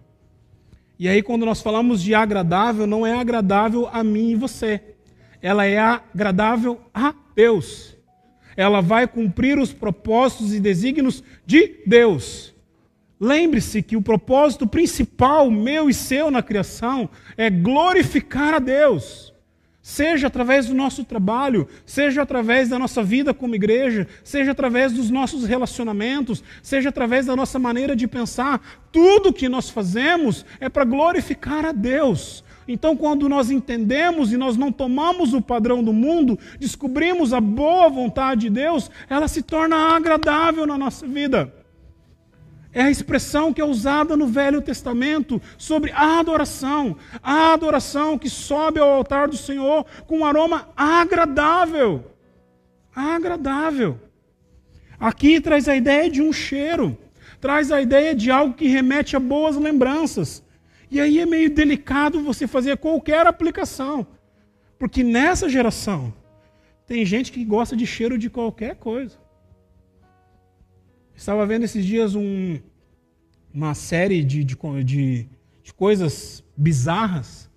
E 0.98 1.08
aí, 1.08 1.22
quando 1.22 1.46
nós 1.46 1.62
falamos 1.62 2.02
de 2.02 2.14
agradável, 2.14 2.88
não 2.88 3.06
é 3.06 3.14
agradável 3.14 3.90
a 3.92 4.04
mim 4.04 4.32
e 4.32 4.36
você. 4.36 4.82
Ela 5.42 5.66
é 5.66 5.78
agradável 5.78 6.80
a 6.94 7.14
Deus. 7.36 7.98
Ela 8.56 8.82
vai 8.82 9.08
cumprir 9.08 9.58
os 9.58 9.74
propósitos 9.74 10.54
e 10.54 10.60
desígnios 10.60 11.24
de 11.46 11.82
Deus. 11.86 12.54
Lembre-se 13.20 13.82
que 13.82 13.98
o 13.98 14.02
propósito 14.02 14.68
principal 14.68 15.50
meu 15.50 15.90
e 15.90 15.94
seu 15.94 16.30
na 16.30 16.44
criação 16.44 17.10
é 17.36 17.50
glorificar 17.50 18.54
a 18.54 18.60
Deus 18.60 19.33
seja 19.84 20.28
através 20.28 20.68
do 20.68 20.74
nosso 20.74 21.04
trabalho, 21.04 21.68
seja 21.86 22.22
através 22.22 22.70
da 22.70 22.80
nossa 22.80 23.04
vida 23.04 23.34
como 23.34 23.54
igreja, 23.54 24.08
seja 24.24 24.52
através 24.52 24.94
dos 24.94 25.10
nossos 25.10 25.44
relacionamentos, 25.44 26.42
seja 26.62 26.88
através 26.88 27.26
da 27.26 27.36
nossa 27.36 27.60
maneira 27.60 27.94
de 27.94 28.08
pensar, 28.08 28.62
tudo 28.94 29.34
que 29.34 29.50
nós 29.50 29.70
fazemos 29.70 30.46
é 30.62 30.70
para 30.70 30.86
glorificar 30.86 31.66
a 31.66 31.74
Deus. 31.74 32.46
Então, 32.66 32.96
quando 32.96 33.28
nós 33.28 33.52
entendemos 33.52 34.32
e 34.32 34.38
nós 34.38 34.56
não 34.56 34.72
tomamos 34.72 35.34
o 35.34 35.42
padrão 35.42 35.84
do 35.84 35.92
mundo, 35.92 36.40
descobrimos 36.58 37.34
a 37.34 37.42
boa 37.42 37.90
vontade 37.90 38.42
de 38.42 38.50
Deus, 38.50 38.90
ela 39.10 39.28
se 39.28 39.42
torna 39.42 39.76
agradável 39.76 40.66
na 40.66 40.78
nossa 40.78 41.06
vida. 41.06 41.63
É 42.74 42.82
a 42.82 42.90
expressão 42.90 43.54
que 43.54 43.62
é 43.62 43.66
usada 43.66 44.18
no 44.18 44.26
Velho 44.26 44.62
Testamento 44.62 45.40
sobre 45.58 45.92
a 45.92 46.20
adoração. 46.20 46.98
A 47.22 47.54
adoração 47.54 48.18
que 48.18 48.30
sobe 48.30 48.80
ao 48.80 48.90
altar 48.90 49.28
do 49.28 49.38
Senhor 49.38 49.86
com 50.08 50.20
um 50.20 50.26
aroma 50.26 50.70
agradável. 50.76 52.04
Agradável. 52.96 54.00
Aqui 55.00 55.40
traz 55.40 55.68
a 55.68 55.76
ideia 55.76 56.10
de 56.10 56.22
um 56.22 56.34
cheiro, 56.34 56.98
traz 57.40 57.72
a 57.72 57.82
ideia 57.82 58.16
de 58.16 58.32
algo 58.32 58.54
que 58.56 58.68
remete 58.68 59.16
a 59.16 59.20
boas 59.20 59.56
lembranças. 59.56 60.44
E 60.90 61.00
aí 61.00 61.20
é 61.20 61.26
meio 61.26 61.50
delicado 61.50 62.22
você 62.22 62.48
fazer 62.48 62.78
qualquer 62.78 63.28
aplicação, 63.28 64.08
porque 64.80 65.04
nessa 65.04 65.50
geração 65.50 66.14
tem 66.86 67.06
gente 67.06 67.32
que 67.32 67.44
gosta 67.44 67.76
de 67.76 67.86
cheiro 67.86 68.18
de 68.18 68.30
qualquer 68.30 68.76
coisa. 68.76 69.23
Estava 71.16 71.46
vendo 71.46 71.64
esses 71.64 71.86
dias 71.86 72.16
um, 72.16 72.60
uma 73.54 73.74
série 73.74 74.24
de, 74.24 74.44
de, 74.44 74.58
de, 74.84 75.28
de 75.64 75.74
coisas 75.74 76.44
bizarras. 76.58 77.50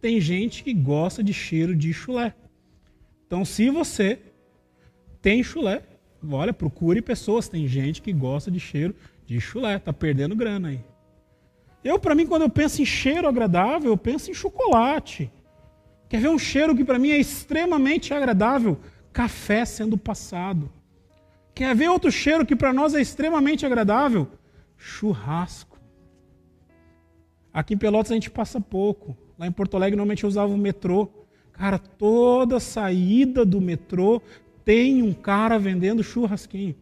Tem 0.00 0.20
gente 0.20 0.62
que 0.62 0.74
gosta 0.74 1.22
de 1.22 1.32
cheiro 1.32 1.74
de 1.74 1.92
chulé. 1.92 2.34
Então, 3.26 3.44
se 3.44 3.70
você 3.70 4.18
tem 5.22 5.42
chulé, 5.42 5.82
olha, 6.28 6.52
procure 6.52 7.00
pessoas. 7.00 7.48
Tem 7.48 7.66
gente 7.66 8.02
que 8.02 8.12
gosta 8.12 8.50
de 8.50 8.60
cheiro 8.60 8.94
de 9.26 9.40
chulé. 9.40 9.78
Tá 9.78 9.92
perdendo 9.92 10.36
grana 10.36 10.68
aí. 10.68 10.80
Eu, 11.82 11.98
para 11.98 12.14
mim, 12.14 12.26
quando 12.26 12.42
eu 12.42 12.50
penso 12.50 12.82
em 12.82 12.86
cheiro 12.86 13.28
agradável, 13.28 13.90
eu 13.90 13.96
penso 13.96 14.30
em 14.30 14.34
chocolate. 14.34 15.30
Quer 16.08 16.20
ver 16.20 16.28
um 16.28 16.38
cheiro 16.38 16.74
que 16.76 16.84
para 16.84 16.98
mim 16.98 17.10
é 17.10 17.18
extremamente 17.18 18.12
agradável? 18.12 18.78
Café 19.12 19.64
sendo 19.64 19.96
passado. 19.96 20.70
Quer 21.54 21.74
ver 21.74 21.88
outro 21.88 22.10
cheiro 22.10 22.44
que 22.44 22.56
para 22.56 22.72
nós 22.72 22.94
é 22.94 23.00
extremamente 23.00 23.64
agradável? 23.64 24.28
Churrasco. 24.76 25.78
Aqui 27.52 27.74
em 27.74 27.78
Pelotas 27.78 28.10
a 28.10 28.14
gente 28.14 28.30
passa 28.30 28.60
pouco. 28.60 29.16
Lá 29.38 29.46
em 29.46 29.52
Porto 29.52 29.76
Alegre 29.76 29.96
normalmente 29.96 30.24
eu 30.24 30.28
usava 30.28 30.52
o 30.52 30.58
metrô. 30.58 31.08
Cara, 31.52 31.78
toda 31.78 32.58
saída 32.58 33.44
do 33.44 33.60
metrô 33.60 34.20
tem 34.64 35.02
um 35.02 35.12
cara 35.12 35.56
vendendo 35.58 36.02
churrasquinho. 36.02 36.74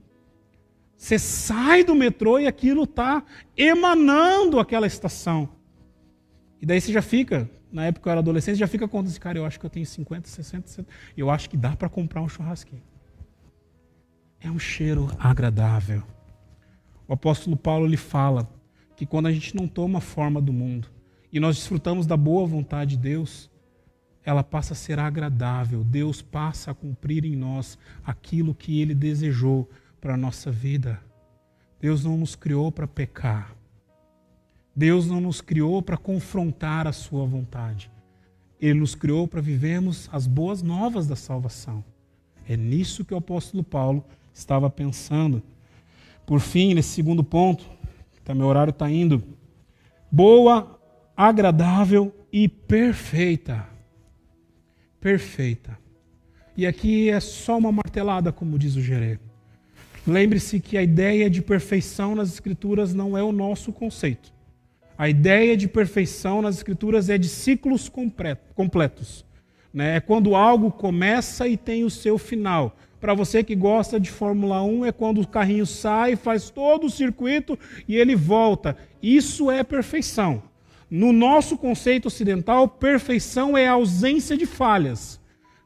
Você 0.97 1.19
sai 1.19 1.85
do 1.85 1.95
metrô 1.95 2.39
e 2.39 2.47
aquilo 2.47 2.85
está 2.85 3.23
emanando 3.57 4.59
aquela 4.59 4.87
estação. 4.87 5.49
E 6.61 6.65
daí 6.65 6.81
você 6.81 6.93
já 6.93 7.03
fica, 7.03 7.51
na 7.71 7.87
época 7.87 8.09
eu 8.09 8.13
era 8.13 8.21
adolescente, 8.21 8.57
já 8.57 8.69
fica 8.69 8.87
conta 8.87 9.11
assim, 9.11 9.19
cara, 9.19 9.37
eu 9.37 9.45
acho 9.45 9.59
que 9.59 9.67
eu 9.67 9.71
tenho 9.71 9.85
50, 9.85 10.29
60, 10.29 10.69
60 10.69 10.89
eu 11.17 11.29
acho 11.29 11.51
que 11.51 11.57
dá 11.57 11.77
para 11.77 11.89
comprar 11.89 12.23
um 12.23 12.29
churrasquinho. 12.29 12.92
É 14.45 14.51
um 14.51 14.59
cheiro 14.59 15.09
agradável. 15.21 16.03
O 17.07 17.13
apóstolo 17.13 17.57
Paulo 17.57 17.87
lhe 17.87 17.97
fala 17.97 18.51
que 18.97 19.07
quando 19.07 19.27
a 19.27 19.33
gente 19.33 19.55
não 19.55 19.69
toma 19.69 20.01
forma 20.01 20.41
do 20.41 20.53
mundo 20.53 20.89
e 21.33 21.39
nós 21.39 21.57
desfrutamos 21.57 22.07
da 22.07 22.17
boa 22.17 22.45
vontade 22.45 22.97
de 22.97 23.03
Deus, 23.03 23.49
ela 24.25 24.43
passa 24.43 24.73
a 24.73 24.77
ser 24.77 24.99
agradável. 24.99 25.85
Deus 25.85 26.21
passa 26.21 26.73
a 26.73 26.75
cumprir 26.75 27.25
em 27.25 27.37
nós 27.37 27.79
aquilo 28.05 28.53
que 28.55 28.81
ele 28.81 28.95
desejou 28.95 29.71
para 30.01 30.15
a 30.15 30.17
nossa 30.17 30.51
vida. 30.51 31.01
Deus 31.81 32.05
não 32.05 32.17
nos 32.17 32.35
criou 32.35 32.73
para 32.73 32.89
pecar. 32.89 33.55
Deus 34.75 35.07
não 35.07 35.21
nos 35.21 35.41
criou 35.41 35.83
para 35.83 35.97
confrontar 35.97 36.89
a 36.89 36.93
sua 36.93 37.25
vontade. 37.27 37.91
Ele 38.61 38.81
nos 38.81 38.95
criou 38.95 39.29
para 39.29 39.41
vivermos 39.41 40.09
as 40.13 40.27
boas 40.27 40.63
novas 40.63 41.07
da 41.07 41.15
salvação. 41.15 41.85
É 42.49 42.57
nisso 42.57 43.05
que 43.05 43.15
o 43.15 43.19
apóstolo 43.19 43.63
Paulo 43.63 44.05
estava 44.33 44.69
pensando. 44.71 45.43
Por 46.27 46.41
fim, 46.41 46.75
nesse 46.75 46.91
segundo 46.91 47.23
ponto, 47.25 47.65
tá, 48.25 48.35
meu 48.35 48.47
horário 48.47 48.71
está 48.71 48.91
indo. 48.91 49.23
Boa, 50.11 50.81
agradável 51.17 52.15
e 52.33 52.49
perfeita 52.49 53.73
perfeita. 55.03 55.77
E 56.57 56.65
aqui 56.65 57.11
é 57.11 57.19
só 57.19 57.59
uma 57.59 57.73
martelada, 57.73 58.31
como 58.31 58.59
diz 58.59 58.77
o 58.77 58.81
Gerê. 58.81 59.19
Lembre-se 60.07 60.61
que 60.61 60.79
a 60.79 60.83
ideia 60.83 61.29
de 61.29 61.43
perfeição 61.43 62.15
nas 62.15 62.33
Escrituras 62.33 62.95
não 62.95 63.19
é 63.19 63.23
o 63.23 63.33
nosso 63.33 63.73
conceito. 63.73 64.33
A 64.97 65.09
ideia 65.09 65.57
de 65.57 65.67
perfeição 65.67 66.41
nas 66.41 66.57
Escrituras 66.57 67.11
é 67.11 67.19
de 67.19 67.29
ciclos 67.29 67.91
completos. 68.55 69.25
Né? 69.75 69.97
É 69.97 70.01
quando 70.01 70.37
algo 70.37 70.71
começa 70.71 71.49
e 71.49 71.57
tem 71.57 71.85
o 71.85 71.91
seu 71.91 72.17
final. 72.17 72.77
Para 73.03 73.15
você 73.15 73.43
que 73.43 73.57
gosta 73.57 73.99
de 73.99 74.13
Fórmula 74.13 74.63
1, 74.63 74.87
é 74.87 74.93
quando 74.93 75.21
o 75.21 75.27
carrinho 75.27 75.67
sai, 75.67 76.15
faz 76.15 76.51
todo 76.51 76.87
o 76.87 76.91
circuito 76.91 77.59
e 77.89 77.97
ele 77.97 78.15
volta. 78.15 78.77
Isso 79.03 79.51
é 79.51 79.65
perfeição. 79.65 80.41
No 80.89 81.13
nosso 81.13 81.59
conceito 81.59 82.07
ocidental, 82.07 82.69
perfeição 82.69 83.59
é 83.59 83.67
a 83.67 83.73
ausência 83.73 84.37
de 84.37 84.47
falhas. 84.47 85.21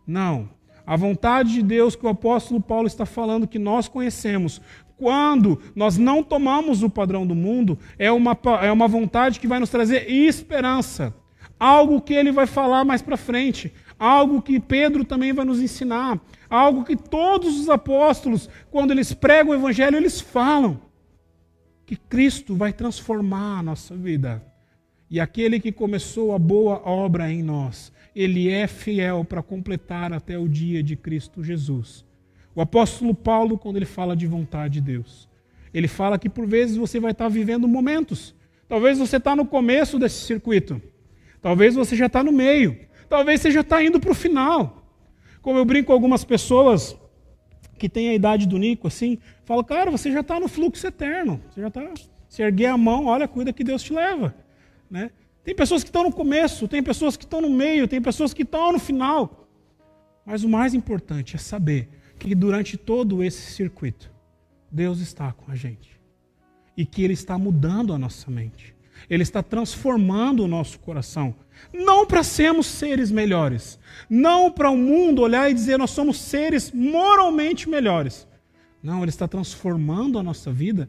Não. 0.06 0.48
A 0.86 0.96
vontade 0.96 1.52
de 1.52 1.62
Deus 1.62 1.94
que 1.94 2.06
o 2.06 2.08
apóstolo 2.08 2.58
Paulo 2.58 2.86
está 2.86 3.04
falando, 3.04 3.46
que 3.46 3.58
nós 3.58 3.86
conhecemos, 3.86 4.62
quando 4.96 5.60
nós 5.74 5.98
não 5.98 6.22
tomamos 6.22 6.82
o 6.82 6.88
padrão 6.88 7.26
do 7.26 7.34
mundo, 7.34 7.78
é 7.98 8.10
uma, 8.10 8.34
é 8.62 8.72
uma 8.72 8.88
vontade 8.88 9.40
que 9.40 9.46
vai 9.46 9.60
nos 9.60 9.68
trazer 9.68 10.10
esperança. 10.10 11.14
Algo 11.60 12.00
que 12.00 12.14
ele 12.14 12.32
vai 12.32 12.46
falar 12.46 12.82
mais 12.82 13.02
para 13.02 13.18
frente. 13.18 13.74
Algo 13.98 14.42
que 14.42 14.60
Pedro 14.60 15.04
também 15.04 15.32
vai 15.32 15.44
nos 15.44 15.60
ensinar. 15.60 16.20
Algo 16.48 16.84
que 16.84 16.96
todos 16.96 17.58
os 17.58 17.68
apóstolos, 17.68 18.48
quando 18.70 18.90
eles 18.90 19.12
pregam 19.12 19.52
o 19.52 19.54
evangelho, 19.54 19.96
eles 19.96 20.20
falam. 20.20 20.80
Que 21.84 21.96
Cristo 21.96 22.54
vai 22.54 22.72
transformar 22.72 23.58
a 23.58 23.62
nossa 23.62 23.94
vida. 23.94 24.44
E 25.08 25.20
aquele 25.20 25.60
que 25.60 25.70
começou 25.70 26.34
a 26.34 26.38
boa 26.38 26.82
obra 26.84 27.30
em 27.30 27.42
nós, 27.42 27.92
ele 28.14 28.50
é 28.50 28.66
fiel 28.66 29.24
para 29.24 29.42
completar 29.42 30.12
até 30.12 30.36
o 30.36 30.48
dia 30.48 30.82
de 30.82 30.96
Cristo 30.96 31.44
Jesus. 31.44 32.04
O 32.54 32.60
apóstolo 32.60 33.14
Paulo, 33.14 33.56
quando 33.56 33.76
ele 33.76 33.84
fala 33.84 34.16
de 34.16 34.26
vontade 34.26 34.74
de 34.74 34.80
Deus, 34.80 35.28
ele 35.72 35.86
fala 35.86 36.18
que 36.18 36.28
por 36.28 36.46
vezes 36.46 36.76
você 36.76 36.98
vai 36.98 37.12
estar 37.12 37.28
vivendo 37.28 37.68
momentos. 37.68 38.34
Talvez 38.68 38.98
você 38.98 39.18
está 39.18 39.36
no 39.36 39.46
começo 39.46 39.98
desse 39.98 40.24
circuito. 40.24 40.80
Talvez 41.40 41.74
você 41.74 41.94
já 41.94 42.06
está 42.06 42.24
no 42.24 42.32
meio. 42.32 42.85
Talvez 43.08 43.40
você 43.40 43.50
já 43.50 43.60
está 43.60 43.82
indo 43.82 44.00
para 44.00 44.10
o 44.10 44.14
final. 44.14 44.82
Como 45.40 45.58
eu 45.58 45.64
brinco 45.64 45.88
com 45.88 45.92
algumas 45.92 46.24
pessoas 46.24 46.96
que 47.78 47.88
têm 47.88 48.08
a 48.08 48.14
idade 48.14 48.46
do 48.46 48.58
Nico, 48.58 48.88
assim, 48.88 49.18
falo, 49.44 49.62
cara, 49.62 49.90
você 49.90 50.10
já 50.10 50.20
está 50.20 50.40
no 50.40 50.48
fluxo 50.48 50.86
eterno. 50.86 51.40
Você 51.50 51.60
já 51.60 51.68
está. 51.68 51.88
Se 52.28 52.42
erguer 52.42 52.66
a 52.66 52.76
mão, 52.76 53.06
olha, 53.06 53.28
cuida 53.28 53.52
que 53.52 53.62
Deus 53.62 53.82
te 53.82 53.92
leva. 53.92 54.34
Né? 54.90 55.10
Tem 55.44 55.54
pessoas 55.54 55.84
que 55.84 55.88
estão 55.88 56.02
no 56.02 56.12
começo, 56.12 56.66
tem 56.66 56.82
pessoas 56.82 57.16
que 57.16 57.24
estão 57.24 57.40
no 57.40 57.50
meio, 57.50 57.86
tem 57.86 58.02
pessoas 58.02 58.34
que 58.34 58.42
estão 58.42 58.72
no 58.72 58.78
final. 58.78 59.48
Mas 60.24 60.42
o 60.42 60.48
mais 60.48 60.74
importante 60.74 61.36
é 61.36 61.38
saber 61.38 61.88
que 62.18 62.34
durante 62.34 62.76
todo 62.76 63.22
esse 63.22 63.52
circuito, 63.52 64.10
Deus 64.70 64.98
está 64.98 65.32
com 65.32 65.52
a 65.52 65.54
gente. 65.54 66.00
E 66.76 66.84
que 66.84 67.02
Ele 67.02 67.12
está 67.12 67.38
mudando 67.38 67.92
a 67.92 67.98
nossa 67.98 68.30
mente. 68.30 68.74
Ele 69.08 69.22
está 69.22 69.42
transformando 69.42 70.42
o 70.42 70.48
nosso 70.48 70.78
coração. 70.80 71.34
Não 71.72 72.06
para 72.06 72.22
sermos 72.22 72.66
seres 72.66 73.10
melhores. 73.10 73.78
Não 74.08 74.50
para 74.50 74.70
o 74.70 74.76
mundo 74.76 75.22
olhar 75.22 75.50
e 75.50 75.54
dizer 75.54 75.78
nós 75.78 75.90
somos 75.90 76.18
seres 76.18 76.72
moralmente 76.72 77.68
melhores. 77.68 78.26
Não, 78.82 79.02
Ele 79.02 79.10
está 79.10 79.26
transformando 79.26 80.18
a 80.18 80.22
nossa 80.22 80.52
vida 80.52 80.88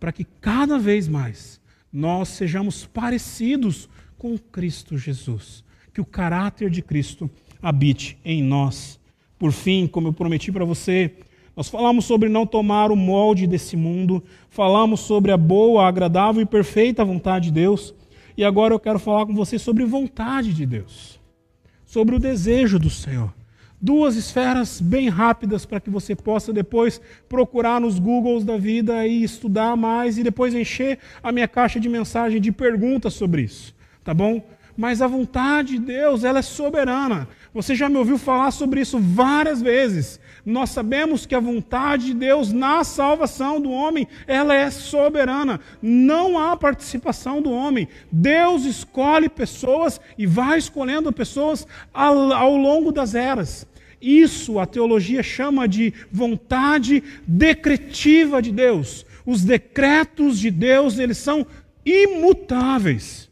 para 0.00 0.12
que 0.12 0.24
cada 0.24 0.78
vez 0.78 1.08
mais 1.08 1.60
nós 1.92 2.28
sejamos 2.28 2.84
parecidos 2.84 3.88
com 4.18 4.38
Cristo 4.38 4.98
Jesus. 4.98 5.64
Que 5.92 6.00
o 6.00 6.04
caráter 6.04 6.68
de 6.68 6.82
Cristo 6.82 7.30
habite 7.62 8.18
em 8.24 8.42
nós. 8.42 9.00
Por 9.38 9.52
fim, 9.52 9.86
como 9.86 10.08
eu 10.08 10.12
prometi 10.12 10.50
para 10.50 10.64
você, 10.64 11.14
nós 11.56 11.68
falamos 11.68 12.04
sobre 12.04 12.28
não 12.28 12.46
tomar 12.46 12.90
o 12.90 12.96
molde 12.96 13.46
desse 13.46 13.76
mundo, 13.76 14.22
falamos 14.50 15.00
sobre 15.00 15.32
a 15.32 15.38
boa, 15.38 15.86
agradável 15.86 16.42
e 16.42 16.46
perfeita 16.46 17.04
vontade 17.04 17.46
de 17.46 17.52
Deus, 17.52 17.94
e 18.36 18.44
agora 18.44 18.74
eu 18.74 18.80
quero 18.80 18.98
falar 18.98 19.26
com 19.26 19.34
você 19.34 19.58
sobre 19.58 19.84
vontade 19.84 20.52
de 20.52 20.66
Deus, 20.66 21.20
sobre 21.84 22.14
o 22.14 22.18
desejo 22.18 22.78
do 22.78 22.90
Senhor 22.90 23.32
duas 23.80 24.16
esferas 24.16 24.80
bem 24.80 25.08
rápidas 25.08 25.64
para 25.64 25.80
que 25.80 25.90
você 25.90 26.14
possa 26.14 26.52
depois 26.52 27.00
procurar 27.28 27.80
nos 27.80 27.98
Googles 27.98 28.44
da 28.44 28.56
vida 28.56 29.06
e 29.06 29.22
estudar 29.22 29.76
mais 29.76 30.18
e 30.18 30.22
depois 30.22 30.54
encher 30.54 30.98
a 31.22 31.30
minha 31.30 31.46
caixa 31.46 31.78
de 31.78 31.88
mensagem 31.88 32.40
de 32.40 32.50
perguntas 32.50 33.14
sobre 33.14 33.42
isso, 33.42 33.74
tá 34.02 34.14
bom? 34.14 34.42
Mas 34.76 35.00
a 35.00 35.06
vontade 35.06 35.78
de 35.78 35.86
Deus, 35.86 36.22
ela 36.22 36.40
é 36.40 36.42
soberana. 36.42 37.26
Você 37.54 37.74
já 37.74 37.88
me 37.88 37.96
ouviu 37.96 38.18
falar 38.18 38.50
sobre 38.50 38.80
isso 38.80 38.98
várias 38.98 39.62
vezes. 39.62 40.20
Nós 40.46 40.70
sabemos 40.70 41.26
que 41.26 41.34
a 41.34 41.40
vontade 41.40 42.06
de 42.06 42.14
Deus 42.14 42.52
na 42.52 42.84
salvação 42.84 43.60
do 43.60 43.68
homem, 43.68 44.06
ela 44.28 44.54
é 44.54 44.70
soberana. 44.70 45.58
Não 45.82 46.38
há 46.38 46.56
participação 46.56 47.42
do 47.42 47.50
homem. 47.50 47.88
Deus 48.12 48.64
escolhe 48.64 49.28
pessoas 49.28 50.00
e 50.16 50.24
vai 50.24 50.56
escolhendo 50.56 51.12
pessoas 51.12 51.66
ao, 51.92 52.56
longo 52.56 52.92
das 52.92 53.16
eras. 53.16 53.66
Isso 54.00 54.60
a 54.60 54.66
teologia 54.66 55.20
chama 55.20 55.66
de 55.66 55.92
vontade 56.12 57.02
decretiva 57.26 58.40
de 58.40 58.52
Deus. 58.52 59.04
Os 59.26 59.42
decretos 59.42 60.38
de 60.38 60.52
Deus, 60.52 61.00
eles 61.00 61.18
são 61.18 61.44
imutáveis. 61.84 63.28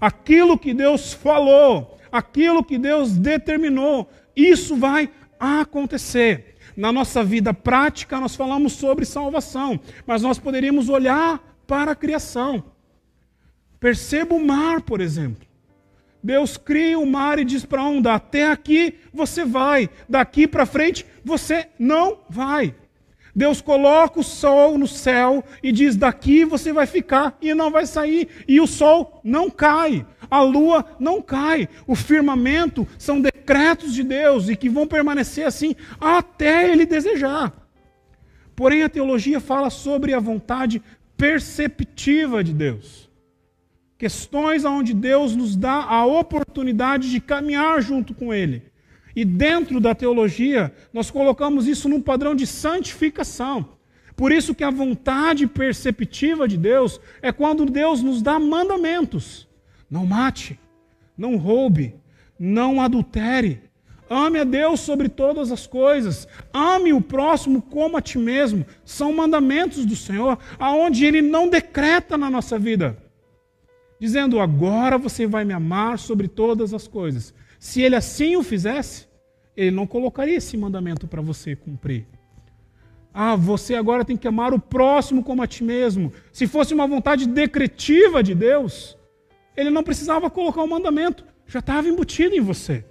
Aquilo 0.00 0.58
que 0.58 0.72
Deus 0.72 1.12
falou, 1.12 1.98
aquilo 2.10 2.64
que 2.64 2.78
Deus 2.78 3.12
determinou, 3.12 4.08
isso 4.34 4.74
vai 4.74 5.10
acontecer. 5.38 6.56
Na 6.76 6.92
nossa 6.92 7.24
vida 7.24 7.54
prática, 7.54 8.20
nós 8.20 8.36
falamos 8.36 8.74
sobre 8.74 9.04
salvação, 9.04 9.80
mas 10.06 10.22
nós 10.22 10.38
poderíamos 10.38 10.88
olhar 10.88 11.40
para 11.66 11.92
a 11.92 11.96
criação. 11.96 12.64
Perceba 13.80 14.34
o 14.34 14.44
mar, 14.44 14.82
por 14.82 15.00
exemplo. 15.00 15.46
Deus 16.22 16.56
cria 16.56 16.98
o 16.98 17.06
mar 17.06 17.38
e 17.38 17.44
diz 17.44 17.64
para 17.64 17.82
a 17.82 17.88
onda: 17.88 18.14
até 18.14 18.50
aqui 18.50 18.98
você 19.12 19.44
vai, 19.44 19.88
daqui 20.08 20.46
para 20.46 20.66
frente 20.66 21.06
você 21.24 21.68
não 21.78 22.18
vai. 22.28 22.74
Deus 23.36 23.60
coloca 23.60 24.18
o 24.18 24.24
sol 24.24 24.78
no 24.78 24.88
céu 24.88 25.44
e 25.62 25.70
diz: 25.70 25.94
daqui 25.94 26.42
você 26.42 26.72
vai 26.72 26.86
ficar 26.86 27.36
e 27.42 27.52
não 27.52 27.70
vai 27.70 27.84
sair. 27.84 28.28
E 28.48 28.58
o 28.58 28.66
sol 28.66 29.20
não 29.22 29.50
cai, 29.50 30.06
a 30.30 30.40
lua 30.40 30.86
não 30.98 31.20
cai. 31.20 31.68
O 31.86 31.94
firmamento 31.94 32.88
são 32.98 33.20
decretos 33.20 33.92
de 33.92 34.02
Deus 34.02 34.48
e 34.48 34.56
que 34.56 34.70
vão 34.70 34.86
permanecer 34.86 35.46
assim 35.46 35.76
até 36.00 36.72
ele 36.72 36.86
desejar. 36.86 37.52
Porém, 38.56 38.82
a 38.82 38.88
teologia 38.88 39.38
fala 39.38 39.68
sobre 39.68 40.14
a 40.14 40.18
vontade 40.18 40.82
perceptiva 41.14 42.42
de 42.42 42.54
Deus. 42.54 43.10
Questões 43.98 44.64
onde 44.64 44.94
Deus 44.94 45.36
nos 45.36 45.54
dá 45.54 45.84
a 45.84 46.06
oportunidade 46.06 47.10
de 47.10 47.20
caminhar 47.20 47.82
junto 47.82 48.14
com 48.14 48.32
Ele. 48.32 48.62
E 49.16 49.24
dentro 49.24 49.80
da 49.80 49.94
teologia, 49.94 50.70
nós 50.92 51.10
colocamos 51.10 51.66
isso 51.66 51.88
num 51.88 52.02
padrão 52.02 52.34
de 52.34 52.46
santificação. 52.46 53.70
Por 54.14 54.30
isso 54.30 54.54
que 54.54 54.62
a 54.62 54.70
vontade 54.70 55.46
perceptiva 55.46 56.46
de 56.46 56.58
Deus 56.58 57.00
é 57.22 57.32
quando 57.32 57.64
Deus 57.64 58.02
nos 58.02 58.20
dá 58.20 58.38
mandamentos. 58.38 59.48
Não 59.90 60.04
mate, 60.04 60.60
não 61.16 61.36
roube, 61.36 61.94
não 62.38 62.78
adultere. 62.78 63.62
Ame 64.08 64.38
a 64.38 64.44
Deus 64.44 64.80
sobre 64.80 65.08
todas 65.08 65.50
as 65.50 65.66
coisas. 65.66 66.28
Ame 66.52 66.92
o 66.92 67.00
próximo 67.00 67.62
como 67.62 67.96
a 67.96 68.02
ti 68.02 68.18
mesmo. 68.18 68.66
São 68.84 69.14
mandamentos 69.14 69.86
do 69.86 69.96
Senhor, 69.96 70.38
aonde 70.58 71.06
ele 71.06 71.22
não 71.22 71.48
decreta 71.48 72.18
na 72.18 72.30
nossa 72.30 72.58
vida, 72.58 72.96
dizendo: 73.98 74.40
"Agora 74.40 74.98
você 74.98 75.26
vai 75.26 75.44
me 75.44 75.54
amar 75.54 75.98
sobre 75.98 76.28
todas 76.28 76.74
as 76.74 76.86
coisas". 76.86 77.34
Se 77.58 77.82
ele 77.82 77.96
assim 77.96 78.36
o 78.36 78.42
fizesse, 78.42 79.05
ele 79.56 79.70
não 79.70 79.86
colocaria 79.86 80.36
esse 80.36 80.56
mandamento 80.56 81.06
para 81.06 81.22
você 81.22 81.56
cumprir. 81.56 82.06
Ah, 83.12 83.34
você 83.34 83.74
agora 83.74 84.04
tem 84.04 84.16
que 84.16 84.28
amar 84.28 84.52
o 84.52 84.60
próximo 84.60 85.24
como 85.24 85.42
a 85.42 85.46
ti 85.46 85.64
mesmo. 85.64 86.12
Se 86.30 86.46
fosse 86.46 86.74
uma 86.74 86.86
vontade 86.86 87.26
decretiva 87.26 88.22
de 88.22 88.34
Deus, 88.34 88.96
ele 89.56 89.70
não 89.70 89.82
precisava 89.82 90.28
colocar 90.28 90.60
o 90.60 90.64
um 90.64 90.68
mandamento, 90.68 91.24
já 91.46 91.60
estava 91.60 91.88
embutido 91.88 92.34
em 92.34 92.40
você. 92.40 92.84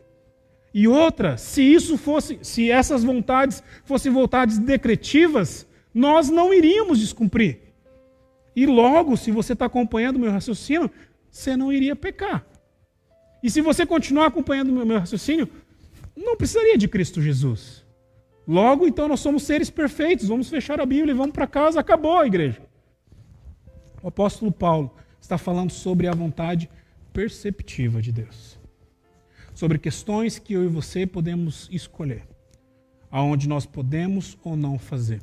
E 0.73 0.87
outra, 0.87 1.37
se 1.37 1.61
isso 1.61 1.97
fosse, 1.97 2.39
se 2.41 2.71
essas 2.71 3.03
vontades 3.03 3.63
fossem 3.85 4.11
vontades 4.11 4.57
decretivas, 4.57 5.67
nós 5.93 6.29
não 6.29 6.53
iríamos 6.53 6.99
descumprir. 6.99 7.59
E 8.55 8.65
logo, 8.65 9.15
se 9.15 9.31
você 9.31 9.53
está 9.53 9.65
acompanhando 9.65 10.15
o 10.15 10.19
meu 10.19 10.31
raciocínio, 10.31 10.89
você 11.29 11.55
não 11.55 11.71
iria 11.71 11.95
pecar. 11.95 12.45
E 13.43 13.49
se 13.49 13.61
você 13.61 13.85
continuar 13.85 14.25
acompanhando 14.25 14.69
o 14.69 14.85
meu 14.85 14.99
raciocínio, 14.99 15.47
não 16.15 16.37
precisaria 16.37 16.77
de 16.77 16.87
Cristo 16.87 17.21
Jesus. 17.21 17.85
Logo, 18.47 18.87
então, 18.87 19.07
nós 19.07 19.19
somos 19.19 19.43
seres 19.43 19.69
perfeitos. 19.69 20.27
Vamos 20.27 20.49
fechar 20.49 20.79
a 20.79 20.85
Bíblia 20.85 21.11
e 21.11 21.17
vamos 21.17 21.33
para 21.33 21.47
casa. 21.47 21.79
Acabou 21.79 22.17
a 22.17 22.27
igreja. 22.27 22.61
O 24.01 24.07
apóstolo 24.07 24.51
Paulo 24.51 24.91
está 25.19 25.37
falando 25.37 25.71
sobre 25.71 26.07
a 26.07 26.13
vontade 26.13 26.69
perceptiva 27.11 28.01
de 28.01 28.11
Deus. 28.11 28.59
Sobre 29.53 29.79
questões 29.79 30.37
que 30.37 30.53
eu 30.53 30.63
e 30.63 30.67
você 30.67 31.07
podemos 31.07 31.67
escolher. 31.71 32.27
Aonde 33.09 33.47
nós 33.47 33.65
podemos 33.65 34.37
ou 34.43 34.55
não 34.55 34.77
fazer. 34.77 35.21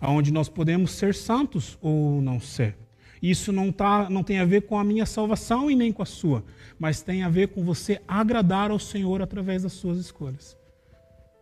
Aonde 0.00 0.32
nós 0.32 0.48
podemos 0.48 0.90
ser 0.90 1.14
santos 1.14 1.78
ou 1.80 2.20
não 2.20 2.38
ser. 2.38 2.76
Isso 3.24 3.50
não, 3.50 3.72
tá, 3.72 4.10
não 4.10 4.22
tem 4.22 4.38
a 4.38 4.44
ver 4.44 4.66
com 4.66 4.78
a 4.78 4.84
minha 4.84 5.06
salvação 5.06 5.70
e 5.70 5.74
nem 5.74 5.90
com 5.90 6.02
a 6.02 6.04
sua, 6.04 6.44
mas 6.78 7.00
tem 7.00 7.22
a 7.22 7.28
ver 7.30 7.48
com 7.48 7.64
você 7.64 7.98
agradar 8.06 8.70
ao 8.70 8.78
Senhor 8.78 9.22
através 9.22 9.62
das 9.62 9.72
suas 9.72 9.96
escolhas. 9.96 10.54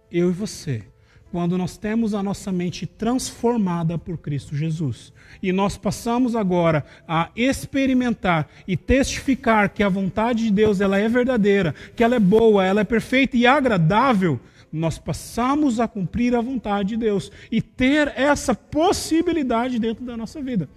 Eu 0.09 0.31
e 0.31 0.33
você 0.33 0.85
quando 1.33 1.59
nós 1.59 1.77
temos 1.77 2.15
a 2.15 2.23
nossa 2.23 2.53
mente 2.53 2.87
transformada 2.87 3.99
por 3.99 4.17
Cristo 4.19 4.55
Jesus. 4.55 5.13
E 5.43 5.51
nós 5.51 5.77
passamos 5.77 6.37
agora 6.37 6.85
a 7.09 7.31
experimentar 7.35 8.49
e 8.69 8.77
testificar 8.77 9.71
que 9.71 9.83
a 9.83 9.89
vontade 9.89 10.45
de 10.45 10.53
Deus 10.53 10.81
ela 10.81 10.99
é 10.99 11.09
verdadeira, 11.09 11.75
que 11.97 12.05
ela 12.05 12.15
é 12.15 12.21
boa, 12.21 12.65
ela 12.65 12.83
é 12.83 12.85
perfeita 12.85 13.37
e 13.37 13.45
agradável, 13.45 14.39
nós 14.73 14.99
passamos 14.99 15.81
a 15.81 15.89
cumprir 15.89 16.33
a 16.37 16.41
vontade 16.41 16.91
de 16.91 16.97
Deus 16.99 17.33
e 17.51 17.61
ter 17.61 18.13
essa 18.15 18.55
possibilidade 18.55 19.81
dentro 19.81 20.05
da 20.05 20.17
nossa 20.17 20.41
vida. 20.41 20.69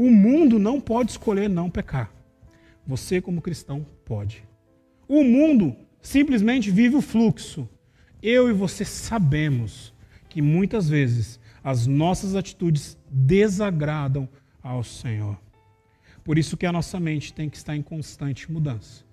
O 0.00 0.10
mundo 0.10 0.58
não 0.58 0.80
pode 0.80 1.10
escolher 1.10 1.46
não 1.46 1.68
pecar. 1.68 2.10
Você, 2.86 3.20
como 3.20 3.42
cristão, 3.42 3.84
pode. 4.02 4.42
O 5.06 5.22
mundo 5.22 5.76
simplesmente 6.00 6.70
vive 6.70 6.96
o 6.96 7.02
fluxo 7.02 7.68
eu 8.22 8.48
e 8.48 8.52
você 8.54 8.82
sabemos 8.82 9.92
que 10.26 10.40
muitas 10.40 10.88
vezes 10.88 11.38
as 11.62 11.86
nossas 11.86 12.34
atitudes 12.34 12.96
desagradam 13.10 14.26
ao 14.62 14.82
Senhor. 14.82 15.38
Por 16.24 16.38
isso 16.38 16.56
que 16.56 16.64
a 16.64 16.72
nossa 16.72 16.98
mente 16.98 17.34
tem 17.34 17.50
que 17.50 17.58
estar 17.58 17.76
em 17.76 17.82
constante 17.82 18.50
mudança. 18.50 19.04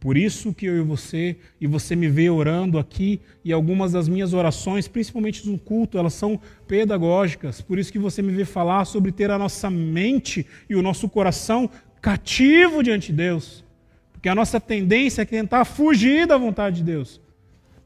Por 0.00 0.16
isso 0.16 0.54
que 0.54 0.64
eu 0.64 0.78
e 0.78 0.80
você, 0.80 1.36
e 1.60 1.66
você 1.66 1.94
me 1.94 2.08
vê 2.08 2.30
orando 2.30 2.78
aqui, 2.78 3.20
e 3.44 3.52
algumas 3.52 3.92
das 3.92 4.08
minhas 4.08 4.32
orações, 4.32 4.88
principalmente 4.88 5.46
no 5.46 5.58
culto, 5.58 5.98
elas 5.98 6.14
são 6.14 6.40
pedagógicas. 6.66 7.60
Por 7.60 7.78
isso 7.78 7.92
que 7.92 7.98
você 7.98 8.22
me 8.22 8.32
vê 8.32 8.46
falar 8.46 8.86
sobre 8.86 9.12
ter 9.12 9.30
a 9.30 9.36
nossa 9.36 9.68
mente 9.68 10.46
e 10.70 10.74
o 10.74 10.80
nosso 10.80 11.06
coração 11.06 11.68
cativo 12.00 12.82
diante 12.82 13.08
de 13.08 13.18
Deus. 13.18 13.62
Porque 14.10 14.30
a 14.30 14.34
nossa 14.34 14.58
tendência 14.58 15.20
é 15.20 15.26
tentar 15.26 15.66
fugir 15.66 16.26
da 16.26 16.38
vontade 16.38 16.76
de 16.76 16.84
Deus 16.84 17.20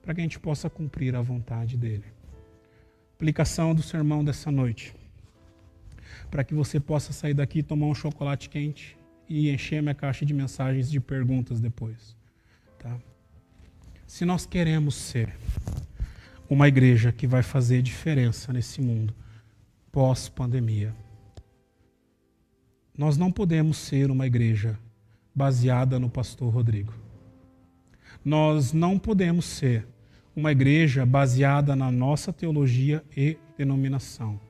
para 0.00 0.14
que 0.14 0.20
a 0.20 0.24
gente 0.24 0.38
possa 0.38 0.70
cumprir 0.70 1.16
a 1.16 1.20
vontade 1.20 1.76
dele. 1.76 2.04
Aplicação 3.16 3.74
do 3.74 3.82
sermão 3.82 4.22
dessa 4.22 4.52
noite. 4.52 4.94
Para 6.30 6.44
que 6.44 6.54
você 6.54 6.78
possa 6.78 7.12
sair 7.12 7.34
daqui, 7.34 7.60
tomar 7.60 7.86
um 7.86 7.94
chocolate 7.94 8.48
quente 8.48 8.96
e 9.28 9.50
encher 9.50 9.82
minha 9.82 9.94
caixa 9.94 10.24
de 10.24 10.34
mensagens 10.34 10.90
de 10.90 11.00
perguntas 11.00 11.60
depois. 11.60 12.16
Tá? 12.78 12.98
Se 14.06 14.24
nós 14.24 14.46
queremos 14.46 14.94
ser 14.94 15.34
uma 16.48 16.68
igreja 16.68 17.10
que 17.10 17.26
vai 17.26 17.42
fazer 17.42 17.82
diferença 17.82 18.52
nesse 18.52 18.80
mundo 18.80 19.14
pós-pandemia, 19.90 20.94
nós 22.96 23.16
não 23.16 23.32
podemos 23.32 23.76
ser 23.76 24.10
uma 24.10 24.26
igreja 24.26 24.78
baseada 25.34 25.98
no 25.98 26.08
pastor 26.08 26.52
Rodrigo. 26.52 26.94
Nós 28.24 28.72
não 28.72 28.98
podemos 28.98 29.44
ser 29.44 29.86
uma 30.36 30.52
igreja 30.52 31.04
baseada 31.04 31.74
na 31.74 31.90
nossa 31.90 32.32
teologia 32.32 33.04
e 33.16 33.36
denominação. 33.56 34.40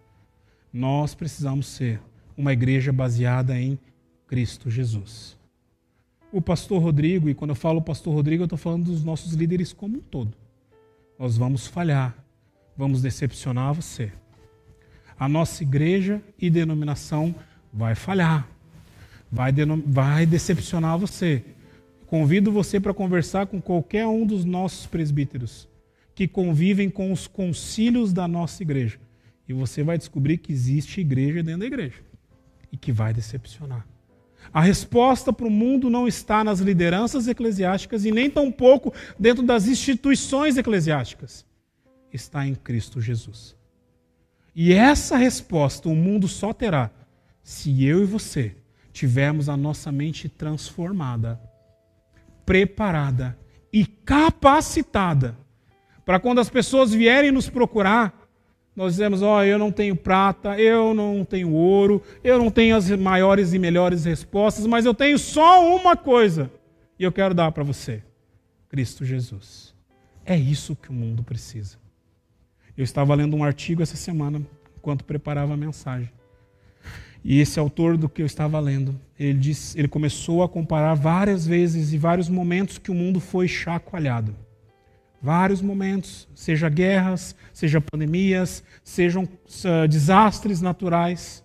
Nós 0.73 1.15
precisamos 1.15 1.67
ser 1.67 2.01
uma 2.37 2.53
igreja 2.53 2.93
baseada 2.93 3.59
em 3.59 3.79
Cristo 4.27 4.71
Jesus. 4.71 5.37
O 6.33 6.41
pastor 6.41 6.83
Rodrigo, 6.83 7.29
e 7.29 7.35
quando 7.35 7.51
eu 7.51 7.55
falo 7.55 7.81
pastor 7.81 8.13
Rodrigo, 8.13 8.43
eu 8.43 8.47
estou 8.47 8.59
falando 8.59 8.87
dos 8.87 9.05
nossos 9.05 9.35
líderes 9.35 9.73
como 9.73 9.99
um 9.99 10.01
todo. 10.01 10.37
Nós 11.19 11.37
vamos 11.37 11.67
falhar, 11.67 12.15
vamos 12.77 13.03
decepcionar 13.03 13.73
você. 13.73 14.13
A 15.19 15.29
nossa 15.29 15.63
igreja 15.63 16.21
e 16.39 16.51
denominação 16.51 17.35
vai 17.73 17.95
falhar, 17.95 18.49
vai, 19.31 19.53
vai 19.87 20.27
decepcionar 20.27 20.99
você. 20.99 21.45
Convido 22.07 22.51
você 22.51 22.81
para 22.81 22.93
conversar 22.93 23.47
com 23.47 23.61
qualquer 23.61 24.07
um 24.07 24.27
dos 24.27 24.45
nossos 24.45 24.87
presbíteros 24.87 25.69
que 26.15 26.29
convivem 26.29 26.89
com 26.89 27.13
os 27.13 27.27
concílios 27.27 28.13
da 28.13 28.29
nossa 28.29 28.63
igreja. 28.63 28.99
E 29.49 29.53
você 29.53 29.83
vai 29.83 29.99
descobrir 29.99 30.39
que 30.39 30.53
existe 30.53 31.01
igreja 31.01 31.43
dentro 31.43 31.61
da 31.61 31.67
igreja 31.67 32.01
e 32.73 32.77
que 32.77 32.93
vai 32.93 33.13
decepcionar. 33.13 33.87
A 34.53 34.61
resposta 34.61 35.33
para 35.33 35.47
o 35.47 35.51
mundo 35.51 35.91
não 35.91 36.07
está 36.07 36.45
nas 36.45 36.61
lideranças 36.61 37.27
eclesiásticas 37.27 38.05
e 38.05 38.13
nem 38.13 38.31
tampouco 38.31 38.93
dentro 39.19 39.43
das 39.43 39.67
instituições 39.67 40.57
eclesiásticas. 40.57 41.45
Está 42.13 42.47
em 42.47 42.55
Cristo 42.55 43.01
Jesus. 43.01 43.57
E 44.55 44.73
essa 44.73 45.17
resposta 45.17 45.89
o 45.89 45.97
mundo 45.97 46.29
só 46.29 46.53
terá 46.53 46.91
se 47.43 47.85
eu 47.85 48.03
e 48.03 48.07
você 48.07 48.55
tivermos 48.93 49.49
a 49.49 49.57
nossa 49.57 49.91
mente 49.91 50.29
transformada, 50.29 51.41
preparada 52.47 53.37
e 53.73 53.85
capacitada 53.85 55.37
para 56.05 56.21
quando 56.21 56.39
as 56.39 56.49
pessoas 56.49 56.93
vierem 56.93 57.33
nos 57.33 57.49
procurar, 57.49 58.24
nós 58.77 58.95
dizemos: 58.95 59.23
Ó, 59.23 59.39
oh, 59.39 59.43
eu 59.43 59.59
não 59.59 59.71
tenho 59.71 59.95
prata, 59.95 60.59
eu 60.59 60.93
não 60.95 61.25
tenho 61.25 61.53
ouro, 61.53 62.03
eu 62.23 62.39
não 62.39 62.51
tenho 62.51 62.77
as 62.77 62.91
maiores 62.91 63.53
e 63.53 63.59
melhores 63.59 64.05
respostas, 64.05 64.67
mas 64.67 64.85
eu 64.85 64.95
tenho 64.95 65.19
só 65.19 65.77
uma 65.77 65.97
coisa 65.97 66.51
e 66.99 67.05
eu 67.05 67.13
quero 67.13 67.35
dar 67.35 67.53
para 67.53 67.63
você: 67.63 68.03
Cristo 68.69 69.05
Jesus. 69.05 69.73
É 70.27 70.37
isso 70.37 70.75
que 70.75 70.91
o 70.91 70.93
mundo 70.93 71.23
precisa. 71.23 71.77
Eu 72.77 72.83
estava 72.83 73.15
lendo 73.15 73.37
um 73.37 73.45
artigo 73.45 73.83
essa 73.83 73.97
semana, 73.97 74.43
enquanto 74.77 75.05
preparava 75.05 75.55
a 75.55 75.57
mensagem. 75.57 76.11
E 77.23 77.41
esse 77.41 77.59
autor 77.59 77.97
do 77.97 78.09
que 78.09 78.21
eu 78.21 78.27
estava 78.27 78.59
lendo, 78.61 79.01
ele, 79.19 79.41
ele 79.75 79.89
começou 79.89 80.43
a 80.43 80.49
comparar 80.49 80.95
várias 80.95 81.47
vezes 81.47 81.93
e 81.93 81.99
vários 81.99 82.29
momentos 82.29 82.77
que 82.77 82.91
o 82.91 82.95
mundo 82.95 83.21
foi 83.21 83.49
chacoalhado. 83.49 84.35
Vários 85.25 85.63
momentos, 85.63 86.29
seja 86.35 86.69
guerras, 86.69 87.35
seja 87.51 87.81
pandemias, 87.81 88.63
sejam 88.85 89.25
uh, 89.25 89.89
desastres 89.89 90.61
naturais. 90.61 91.43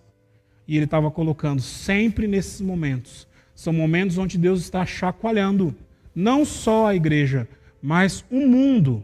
E 0.68 0.76
ele 0.76 0.84
estava 0.84 1.10
colocando 1.10 1.62
sempre 1.62 2.28
nesses 2.28 2.60
momentos. 2.60 3.26
São 3.54 3.72
momentos 3.72 4.18
onde 4.18 4.36
Deus 4.36 4.60
está 4.60 4.84
chacoalhando 4.84 5.74
não 6.14 6.44
só 6.44 6.88
a 6.88 6.94
igreja, 6.94 7.48
mas 7.80 8.22
o 8.30 8.46
mundo 8.46 9.02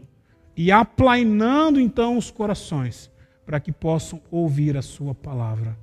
e 0.55 0.71
aplainando 0.71 1.79
então 1.79 2.15
os 2.15 2.29
corações 2.29 3.09
para 3.47 3.59
que 3.59 3.71
possam 3.71 4.21
ouvir 4.29 4.77
a 4.77 4.83
sua 4.83 5.15
palavra. 5.15 5.75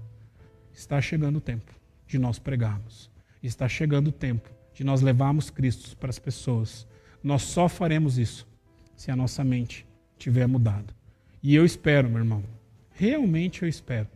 Está 0.72 1.00
chegando 1.00 1.38
o 1.38 1.40
tempo 1.40 1.72
de 2.06 2.16
nós 2.16 2.38
pregarmos. 2.38 3.10
Está 3.42 3.68
chegando 3.68 4.06
o 4.06 4.12
tempo 4.12 4.48
de 4.72 4.84
nós 4.84 5.02
levarmos 5.02 5.50
Cristo 5.50 5.96
para 5.96 6.10
as 6.10 6.18
pessoas. 6.20 6.86
Nós 7.24 7.42
só 7.42 7.68
faremos 7.68 8.18
isso 8.18 8.53
se 8.96 9.10
a 9.10 9.16
nossa 9.16 9.44
mente 9.44 9.86
tiver 10.18 10.46
mudado. 10.46 10.94
E 11.42 11.54
eu 11.54 11.64
espero, 11.64 12.08
meu 12.08 12.18
irmão, 12.18 12.42
realmente 12.90 13.62
eu 13.62 13.68
espero, 13.68 14.08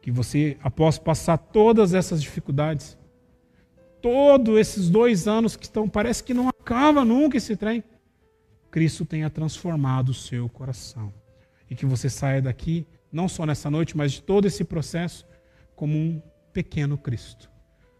que 0.00 0.10
você, 0.10 0.56
após 0.62 0.98
passar 0.98 1.38
todas 1.38 1.94
essas 1.94 2.22
dificuldades, 2.22 2.96
todos 4.02 4.58
esses 4.58 4.90
dois 4.90 5.26
anos 5.26 5.56
que 5.56 5.64
estão, 5.64 5.88
parece 5.88 6.22
que 6.22 6.34
não 6.34 6.48
acaba 6.48 7.04
nunca 7.04 7.38
esse 7.38 7.56
trem, 7.56 7.82
Cristo 8.70 9.04
tenha 9.04 9.30
transformado 9.30 10.10
o 10.10 10.14
seu 10.14 10.48
coração. 10.48 11.12
E 11.70 11.74
que 11.74 11.86
você 11.86 12.10
saia 12.10 12.42
daqui, 12.42 12.86
não 13.10 13.28
só 13.28 13.46
nessa 13.46 13.70
noite, 13.70 13.96
mas 13.96 14.12
de 14.12 14.22
todo 14.22 14.46
esse 14.46 14.62
processo, 14.62 15.26
como 15.74 15.96
um 15.96 16.20
pequeno 16.52 16.98
Cristo, 16.98 17.50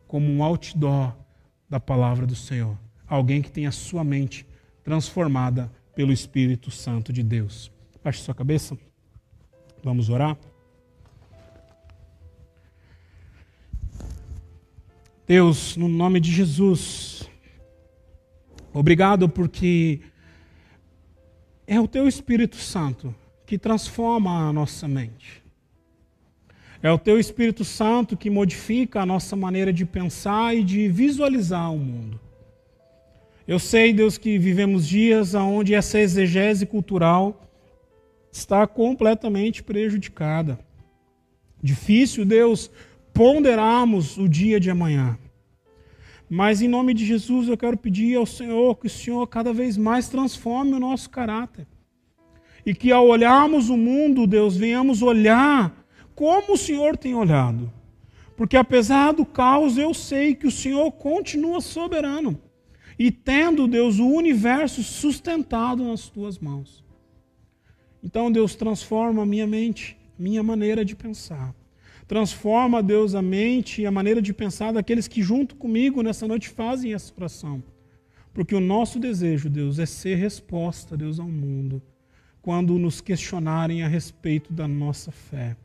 como 0.06 0.30
um 0.30 0.42
outdoor 0.42 1.16
da 1.70 1.80
palavra 1.80 2.26
do 2.26 2.36
Senhor. 2.36 2.76
Alguém 3.06 3.40
que 3.40 3.50
tenha 3.50 3.72
sua 3.72 4.04
mente 4.04 4.46
transformada 4.82 5.72
pelo 5.94 6.12
Espírito 6.12 6.70
Santo 6.70 7.12
de 7.12 7.22
Deus. 7.22 7.70
Baixe 8.02 8.22
sua 8.22 8.34
cabeça. 8.34 8.76
Vamos 9.82 10.08
orar. 10.08 10.36
Deus, 15.26 15.76
no 15.76 15.88
nome 15.88 16.20
de 16.20 16.30
Jesus, 16.30 17.28
obrigado 18.74 19.26
porque 19.26 20.00
é 21.66 21.80
o 21.80 21.88
Teu 21.88 22.06
Espírito 22.06 22.56
Santo 22.56 23.14
que 23.46 23.58
transforma 23.58 24.48
a 24.48 24.52
nossa 24.52 24.86
mente. 24.86 25.42
É 26.82 26.92
o 26.92 26.98
Teu 26.98 27.18
Espírito 27.18 27.64
Santo 27.64 28.14
que 28.14 28.28
modifica 28.28 29.00
a 29.00 29.06
nossa 29.06 29.34
maneira 29.34 29.72
de 29.72 29.86
pensar 29.86 30.54
e 30.54 30.62
de 30.62 30.88
visualizar 30.88 31.72
o 31.72 31.78
mundo. 31.78 32.20
Eu 33.46 33.58
sei, 33.58 33.92
Deus, 33.92 34.16
que 34.16 34.38
vivemos 34.38 34.88
dias 34.88 35.34
onde 35.34 35.74
essa 35.74 35.98
exegese 35.98 36.64
cultural 36.64 37.42
está 38.32 38.66
completamente 38.66 39.62
prejudicada. 39.62 40.58
Difícil, 41.62 42.24
Deus, 42.24 42.70
ponderarmos 43.12 44.16
o 44.16 44.26
dia 44.26 44.58
de 44.58 44.70
amanhã. 44.70 45.18
Mas 46.28 46.62
em 46.62 46.68
nome 46.68 46.94
de 46.94 47.04
Jesus 47.04 47.46
eu 47.46 47.56
quero 47.56 47.76
pedir 47.76 48.16
ao 48.16 48.24
Senhor 48.24 48.76
que 48.76 48.86
o 48.86 48.90
Senhor 48.90 49.26
cada 49.26 49.52
vez 49.52 49.76
mais 49.76 50.08
transforme 50.08 50.72
o 50.72 50.80
nosso 50.80 51.10
caráter. 51.10 51.66
E 52.64 52.74
que 52.74 52.90
ao 52.90 53.06
olharmos 53.06 53.68
o 53.68 53.76
mundo, 53.76 54.26
Deus, 54.26 54.56
venhamos 54.56 55.02
olhar 55.02 55.84
como 56.14 56.54
o 56.54 56.58
Senhor 56.58 56.96
tem 56.96 57.14
olhado. 57.14 57.70
Porque 58.38 58.56
apesar 58.56 59.12
do 59.12 59.26
caos, 59.26 59.76
eu 59.76 59.92
sei 59.92 60.34
que 60.34 60.46
o 60.46 60.50
Senhor 60.50 60.90
continua 60.92 61.60
soberano 61.60 62.40
e 62.98 63.10
tendo, 63.10 63.66
Deus, 63.66 63.98
o 63.98 64.06
universo 64.06 64.82
sustentado 64.82 65.84
nas 65.84 66.08
tuas 66.08 66.38
mãos. 66.38 66.84
Então, 68.02 68.30
Deus, 68.30 68.54
transforma 68.54 69.22
a 69.22 69.26
minha 69.26 69.46
mente, 69.46 69.96
minha 70.18 70.42
maneira 70.42 70.84
de 70.84 70.94
pensar. 70.94 71.54
Transforma, 72.06 72.82
Deus, 72.82 73.14
a 73.14 73.22
mente 73.22 73.80
e 73.80 73.86
a 73.86 73.90
maneira 73.90 74.20
de 74.20 74.32
pensar 74.34 74.72
daqueles 74.72 75.08
que, 75.08 75.22
junto 75.22 75.56
comigo, 75.56 76.02
nessa 76.02 76.28
noite 76.28 76.50
fazem 76.50 76.92
essa 76.92 77.12
oração. 77.16 77.62
Porque 78.32 78.54
o 78.54 78.60
nosso 78.60 78.98
desejo, 78.98 79.48
Deus, 79.48 79.78
é 79.78 79.86
ser 79.86 80.16
resposta, 80.16 80.96
Deus, 80.96 81.18
ao 81.18 81.28
mundo, 81.28 81.82
quando 82.42 82.78
nos 82.78 83.00
questionarem 83.00 83.82
a 83.82 83.88
respeito 83.88 84.52
da 84.52 84.68
nossa 84.68 85.10
fé. 85.10 85.56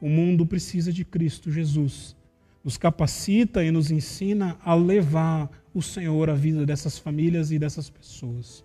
O 0.00 0.08
mundo 0.08 0.46
precisa 0.46 0.92
de 0.92 1.04
Cristo 1.04 1.50
Jesus. 1.50 2.16
Nos 2.64 2.78
capacita 2.78 3.62
e 3.62 3.70
nos 3.70 3.90
ensina 3.90 4.56
a 4.64 4.74
levar 4.74 5.50
o 5.74 5.82
Senhor 5.82 6.30
à 6.30 6.34
vida 6.34 6.64
dessas 6.64 6.98
famílias 6.98 7.50
e 7.50 7.58
dessas 7.58 7.90
pessoas. 7.90 8.64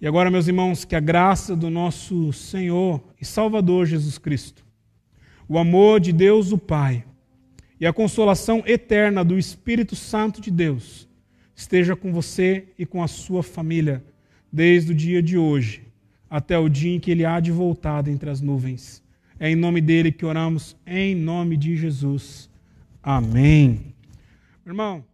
E 0.00 0.06
agora, 0.06 0.30
meus 0.30 0.48
irmãos, 0.48 0.84
que 0.84 0.96
a 0.96 1.00
graça 1.00 1.54
do 1.54 1.70
nosso 1.70 2.32
Senhor 2.32 3.02
e 3.20 3.24
Salvador 3.24 3.86
Jesus 3.86 4.18
Cristo, 4.18 4.64
o 5.48 5.58
amor 5.58 6.00
de 6.00 6.12
Deus 6.12 6.52
o 6.52 6.58
Pai 6.58 7.04
e 7.78 7.86
a 7.86 7.92
consolação 7.92 8.62
eterna 8.66 9.24
do 9.24 9.38
Espírito 9.38 9.94
Santo 9.94 10.40
de 10.40 10.50
Deus 10.50 11.08
esteja 11.54 11.94
com 11.94 12.12
você 12.12 12.68
e 12.78 12.84
com 12.84 13.02
a 13.02 13.08
sua 13.08 13.42
família, 13.42 14.02
desde 14.52 14.92
o 14.92 14.94
dia 14.94 15.22
de 15.22 15.38
hoje 15.38 15.90
até 16.30 16.56
o 16.56 16.68
dia 16.68 16.94
em 16.94 17.00
que 17.00 17.10
ele 17.10 17.26
há 17.26 17.40
de 17.40 17.50
voltar 17.50 18.06
entre 18.06 18.30
as 18.30 18.40
nuvens. 18.40 19.02
É 19.38 19.50
em 19.50 19.56
nome 19.56 19.80
dele 19.80 20.12
que 20.12 20.24
oramos, 20.24 20.76
em 20.86 21.14
nome 21.16 21.56
de 21.56 21.76
Jesus. 21.76 22.48
Amém. 23.02 23.92
Irmão. 24.64 25.09